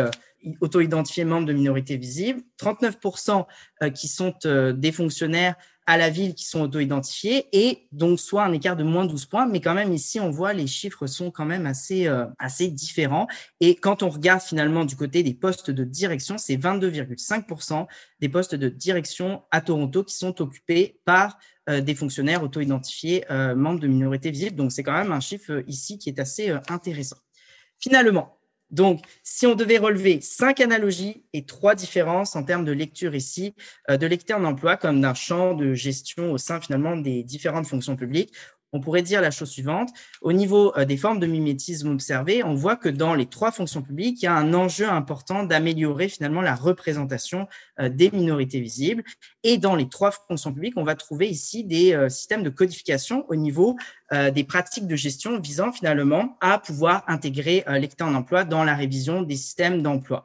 auto-identifiée 0.62 1.26
membre 1.26 1.48
de 1.48 1.54
minorités 1.54 1.98
visibles, 1.98 2.42
39% 2.62 3.46
qui 3.94 4.08
sont 4.08 4.34
des 4.44 4.92
fonctionnaires 4.92 5.56
à 5.88 5.98
la 5.98 6.10
ville 6.10 6.36
qui 6.36 6.46
sont 6.46 6.62
auto-identifiés 6.62 7.48
et 7.54 7.88
donc 7.92 8.20
soit 8.20 8.44
un 8.44 8.54
écart 8.54 8.76
de 8.76 8.84
moins 8.84 9.06
12 9.06 9.26
points, 9.26 9.48
mais 9.48 9.62
quand 9.62 9.74
même 9.74 9.92
ici 9.92 10.20
on 10.20 10.30
voit 10.30 10.54
les 10.54 10.68
chiffres 10.68 11.08
sont 11.08 11.32
quand 11.32 11.46
même 11.46 11.66
assez 11.66 12.08
assez 12.38 12.70
différents 12.70 13.28
et 13.60 13.76
quand 13.76 14.04
on 14.04 14.10
regarde 14.10 14.42
finalement 14.42 14.86
du 14.86 14.96
côté 14.96 15.24
des 15.24 15.34
postes 15.34 15.72
de 15.72 15.84
direction, 15.84 16.38
c'est 16.38 16.56
22,5% 16.56 17.88
des 18.20 18.30
postes 18.30 18.56
de 18.56 18.70
direction 18.70 19.42
à 19.52 19.62
Toronto 19.62 20.04
qui 20.04 20.16
sont 20.16 20.40
occupés 20.40 21.02
par 21.04 21.38
euh, 21.70 21.82
des 21.82 21.96
fonctionnaires 21.96 22.44
auto-identifiés 22.44 23.26
euh, 23.30 23.54
membres 23.54 23.82
de 23.82 23.88
minorités 23.88 24.32
visibles. 24.32 24.56
Donc, 24.56 24.72
c'est 24.72 24.84
quand 24.84 24.94
même 24.94 25.12
un 25.12 25.20
chiffre 25.20 25.52
euh, 25.52 25.64
ici 25.68 25.98
qui 25.98 26.08
est 26.08 26.18
assez 26.18 26.50
intéressant. 26.70 27.18
Finalement, 27.80 28.38
donc, 28.70 29.06
si 29.24 29.48
on 29.48 29.56
devait 29.56 29.78
relever 29.78 30.20
cinq 30.20 30.60
analogies 30.60 31.24
et 31.32 31.46
trois 31.46 31.74
différences 31.74 32.36
en 32.36 32.44
termes 32.44 32.66
de 32.66 32.74
lecture 32.74 33.16
ici, 33.16 33.56
de 33.90 34.06
lecteur 34.06 34.42
d'emploi 34.42 34.76
comme 34.76 35.00
d'un 35.00 35.14
champ 35.14 35.54
de 35.54 35.74
gestion 35.74 36.34
au 36.34 36.38
sein 36.38 36.60
finalement 36.60 36.98
des 36.98 37.24
différentes 37.24 37.68
fonctions 37.68 37.96
publiques, 37.96 38.34
on 38.74 38.80
pourrait 38.80 39.02
dire 39.02 39.22
la 39.22 39.32
chose 39.32 39.50
suivante. 39.50 39.90
Au 40.22 40.34
niveau 40.34 40.74
euh, 40.78 40.86
des 40.86 40.98
formes 40.98 41.20
de 41.20 41.28
mimétisme 41.28 41.92
observées, 41.92 42.44
on 42.44 42.54
voit 42.54 42.76
que 42.76 42.90
dans 42.90 43.16
les 43.16 43.26
trois 43.26 43.52
fonctions 43.52 43.82
publiques, 43.82 44.22
il 44.22 44.26
y 44.26 44.28
a 44.28 44.36
un 44.36 44.54
enjeu 44.54 44.88
important 44.88 45.44
d'améliorer 45.44 46.10
finalement 46.10 46.42
la 46.42 46.56
représentation 46.56 47.48
euh, 47.80 47.90
des 47.90 48.12
minorités 48.12 48.60
visibles. 48.60 49.04
Et 49.44 49.58
dans 49.58 49.76
les 49.76 49.88
trois 49.88 50.12
fonctions 50.12 50.54
publiques, 50.54 50.78
on 50.78 50.84
va 50.84 50.96
trouver 50.96 51.30
ici 51.30 51.64
des 51.64 51.94
euh, 51.94 52.10
systèmes 52.10 52.44
de 52.44 52.50
codification 52.50 53.26
au 53.30 53.36
niveau 53.36 53.76
des 54.34 54.46
pratiques 54.46 54.88
de 54.88 54.96
gestion 54.96 55.38
visant 55.38 55.74
finalement 55.74 56.38
à 56.40 56.60
pouvoir 56.60 57.04
intégrer 57.08 57.66
l'état 57.68 58.06
en 58.06 58.16
emploi 58.16 58.46
dans 58.46 58.64
la 58.64 58.74
révision 58.74 59.22
des 59.22 59.36
systèmes 59.36 59.82
d'emploi. 59.82 60.24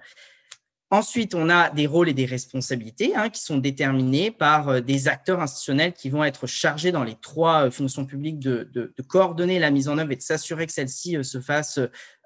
Ensuite, 0.93 1.35
on 1.35 1.49
a 1.49 1.71
des 1.71 1.87
rôles 1.87 2.11
et 2.11 2.13
des 2.13 2.27
responsabilités 2.27 3.17
hein, 3.17 3.31
qui 3.31 3.41
sont 3.41 3.57
déterminés 3.57 4.31
par 4.31 4.69
euh, 4.69 4.81
des 4.83 5.09
acteurs 5.09 5.41
institutionnels 5.41 5.95
qui 5.95 6.11
vont 6.11 6.23
être 6.23 6.47
chargés 6.47 6.93
dans 6.93 7.03
les 7.03 7.15
trois 7.15 7.65
euh, 7.65 7.71
fonctions 7.71 8.05
publiques 8.05 8.39
de, 8.39 8.93
coordonner 9.09 9.59
la 9.59 9.71
mise 9.71 9.89
en 9.89 9.97
œuvre 9.97 10.13
et 10.13 10.17
de 10.17 10.21
s'assurer 10.21 10.67
que 10.67 10.73
celle-ci 10.73 11.17
se 11.25 11.41
fasse 11.41 11.81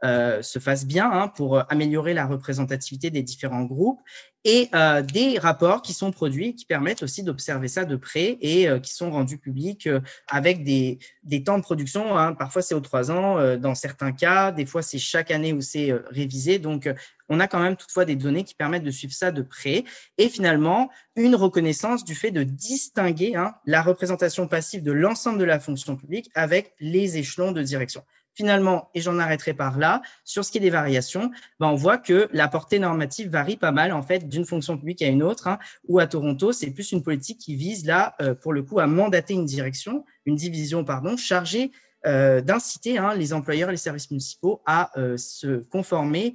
euh, 0.05 0.43
se 0.43 0.59
fasse 0.59 0.85
bien 0.85 1.09
hein, 1.09 1.29
pour 1.29 1.63
améliorer 1.71 2.13
la 2.13 2.27
représentativité 2.27 3.11
des 3.11 3.23
différents 3.23 3.63
groupes 3.63 4.01
et 4.47 4.69
euh, 4.75 5.03
des 5.03 5.39
rapports 5.39 5.83
qui 5.83 5.93
sont 5.93 6.13
produits 6.13 6.55
qui 6.55 6.65
permettent 6.67 7.03
aussi 7.03 7.25
d'observer 7.25 7.67
ça 7.67 7.85
de 7.85 7.97
près 7.97 8.39
et 8.41 8.69
euh, 8.69 8.79
qui 8.79 8.95
sont 8.95 9.11
rendus 9.11 9.39
publics 9.39 9.89
avec 10.29 10.63
des, 10.63 11.01
des, 11.25 11.43
temps 11.43 11.59
de 11.59 11.63
production. 11.63 12.17
Hein. 12.17 12.33
Parfois, 12.33 12.63
c'est 12.63 12.75
aux 12.75 12.81
trois 12.81 13.11
ans, 13.11 13.57
dans 13.57 13.75
certains 13.75 14.13
cas, 14.13 14.53
des 14.53 14.65
fois, 14.65 14.83
c'est 14.83 14.99
chaque 14.99 15.33
année 15.33 15.53
où 15.53 15.61
c'est 15.61 15.93
révisé. 16.11 16.61
Donc, 16.61 16.89
on 17.29 17.41
a 17.41 17.49
quand 17.49 17.59
même 17.59 17.77
toutefois 17.77 18.05
des 18.05 18.15
données 18.15 18.45
qui 18.45 18.55
permettent 18.55 18.85
de 18.85 18.91
suivre 18.91 19.13
ça 19.13 19.33
de 19.33 19.43
près. 19.43 19.85
Et 20.17 20.29
finalement, 20.29 20.91
une 21.17 21.35
reconnaissance 21.35 22.05
du 22.05 22.15
fait 22.15 22.31
de 22.31 22.45
distinguer 22.45 23.35
hein, 23.35 23.55
la 23.67 23.83
représentation 23.83 24.47
passive 24.47 24.83
de 24.83 24.93
l'ensemble 24.93 25.39
de 25.39 25.45
la 25.45 25.59
fonction 25.59 25.97
publique 25.97 26.31
avec 26.35 26.73
les 26.79 27.19
échelons 27.19 27.53
de 27.53 27.63
direction 27.63 28.05
finalement, 28.37 28.91
et 28.95 29.01
j'en 29.01 29.19
arrêterai 29.19 29.55
par 29.55 29.79
là, 29.79 30.03
sur 30.25 30.45
ce 30.45 30.53
qui 30.53 30.59
est 30.59 30.61
des 30.61 30.71
variations, 30.71 31.31
ben 31.59 31.69
on 31.69 31.75
voit 31.75 31.99
que 31.99 32.29
la 32.33 32.49
portée 32.49 32.79
normative 32.79 33.31
varie 33.31 33.57
pas 33.57 33.73
mal 33.73 33.93
en 33.93 34.03
fait 34.03 34.29
d'une 34.29 34.45
fonction 34.45 34.77
publique 34.77 35.03
à 35.03 35.09
une 35.09 35.23
autre. 35.23 35.49
Hein, 35.49 35.59
ou 35.89 35.99
à 35.99 36.07
Toronto, 36.07 36.53
c'est 36.53 36.71
plus 36.71 36.93
une 36.93 37.03
politique 37.03 37.39
qui 37.39 37.57
vise 37.57 37.87
là, 37.87 38.15
euh, 38.21 38.35
pour 38.35 38.53
le 38.53 38.63
coup, 38.63 38.79
à 38.79 38.87
mandater 38.87 39.35
une 39.35 39.47
direction, 39.47 40.05
une 40.27 40.37
division, 40.37 40.85
pardon, 40.85 41.17
chargée 41.17 41.73
euh, 42.07 42.41
d'inciter 42.43 42.99
hein, 42.99 43.15
les 43.15 43.33
employeurs 43.33 43.71
et 43.71 43.73
les 43.73 43.79
services 43.79 44.11
municipaux 44.11 44.63
à 44.67 44.97
euh, 44.99 45.17
se 45.17 45.59
conformer 45.71 46.35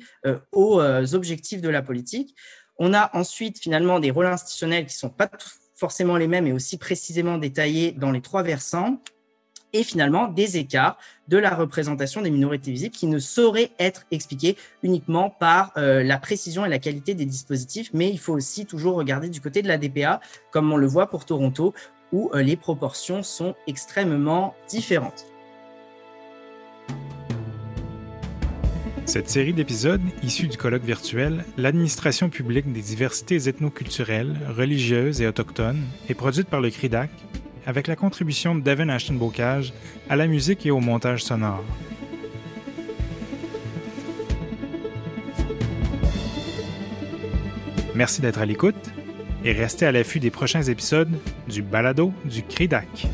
aux 0.51 0.81
objectifs 1.13 1.61
de 1.61 1.69
la 1.69 1.81
politique. 1.81 2.35
On 2.77 2.95
a 2.95 3.15
ensuite 3.15 3.59
finalement 3.59 3.99
des 3.99 4.09
rôles 4.09 4.25
institutionnels 4.25 4.87
qui 4.87 4.95
sont 4.95 5.09
pas 5.09 5.29
forcément 5.75 6.17
les 6.17 6.27
mêmes 6.27 6.47
et 6.47 6.51
aussi 6.51 6.77
précisément 6.77 7.37
détaillés 7.37 7.91
dans 7.91 8.11
les 8.11 8.21
trois 8.21 8.43
versants 8.43 9.01
et 9.73 9.83
finalement 9.83 10.27
des 10.27 10.57
écarts 10.57 10.97
de 11.27 11.37
la 11.37 11.55
représentation 11.55 12.21
des 12.21 12.31
minorités 12.31 12.71
visibles 12.71 12.95
qui 12.95 13.07
ne 13.07 13.19
sauraient 13.19 13.71
être 13.79 14.05
expliqués 14.11 14.57
uniquement 14.83 15.29
par 15.29 15.71
euh, 15.77 16.03
la 16.03 16.17
précision 16.17 16.65
et 16.65 16.69
la 16.69 16.79
qualité 16.79 17.13
des 17.13 17.25
dispositifs, 17.25 17.89
mais 17.93 18.09
il 18.09 18.19
faut 18.19 18.33
aussi 18.33 18.65
toujours 18.65 18.95
regarder 18.95 19.29
du 19.29 19.41
côté 19.41 19.61
de 19.61 19.67
la 19.67 19.77
DPA, 19.77 20.19
comme 20.51 20.71
on 20.71 20.77
le 20.77 20.87
voit 20.87 21.09
pour 21.09 21.25
Toronto, 21.25 21.73
où 22.11 22.29
euh, 22.33 22.41
les 22.41 22.57
proportions 22.57 23.23
sont 23.23 23.55
extrêmement 23.67 24.55
différentes. 24.69 25.25
Cette 29.05 29.29
série 29.29 29.51
d'épisodes, 29.51 30.01
issus 30.23 30.47
du 30.47 30.57
colloque 30.57 30.83
virtuel 30.83 31.43
L'administration 31.57 32.29
publique 32.29 32.71
des 32.71 32.81
diversités 32.81 33.49
ethnoculturelles, 33.49 34.37
religieuses 34.55 35.21
et 35.21 35.27
autochtones, 35.27 35.81
est 36.07 36.13
produite 36.13 36.47
par 36.47 36.61
le 36.61 36.69
CRIDAC 36.69 37.09
avec 37.65 37.87
la 37.87 37.95
contribution 37.95 38.55
de 38.55 38.61
Devin 38.61 38.89
Ashton 38.89 39.15
Bocage 39.15 39.73
à 40.09 40.15
la 40.15 40.27
musique 40.27 40.65
et 40.65 40.71
au 40.71 40.79
montage 40.79 41.23
sonore. 41.23 41.63
Merci 47.93 48.21
d'être 48.21 48.39
à 48.39 48.45
l'écoute 48.45 48.89
et 49.43 49.51
restez 49.51 49.85
à 49.85 49.91
l'affût 49.91 50.19
des 50.19 50.31
prochains 50.31 50.63
épisodes 50.63 51.11
du 51.47 51.61
Balado 51.61 52.13
du 52.25 52.43
CRIDAC. 52.43 53.07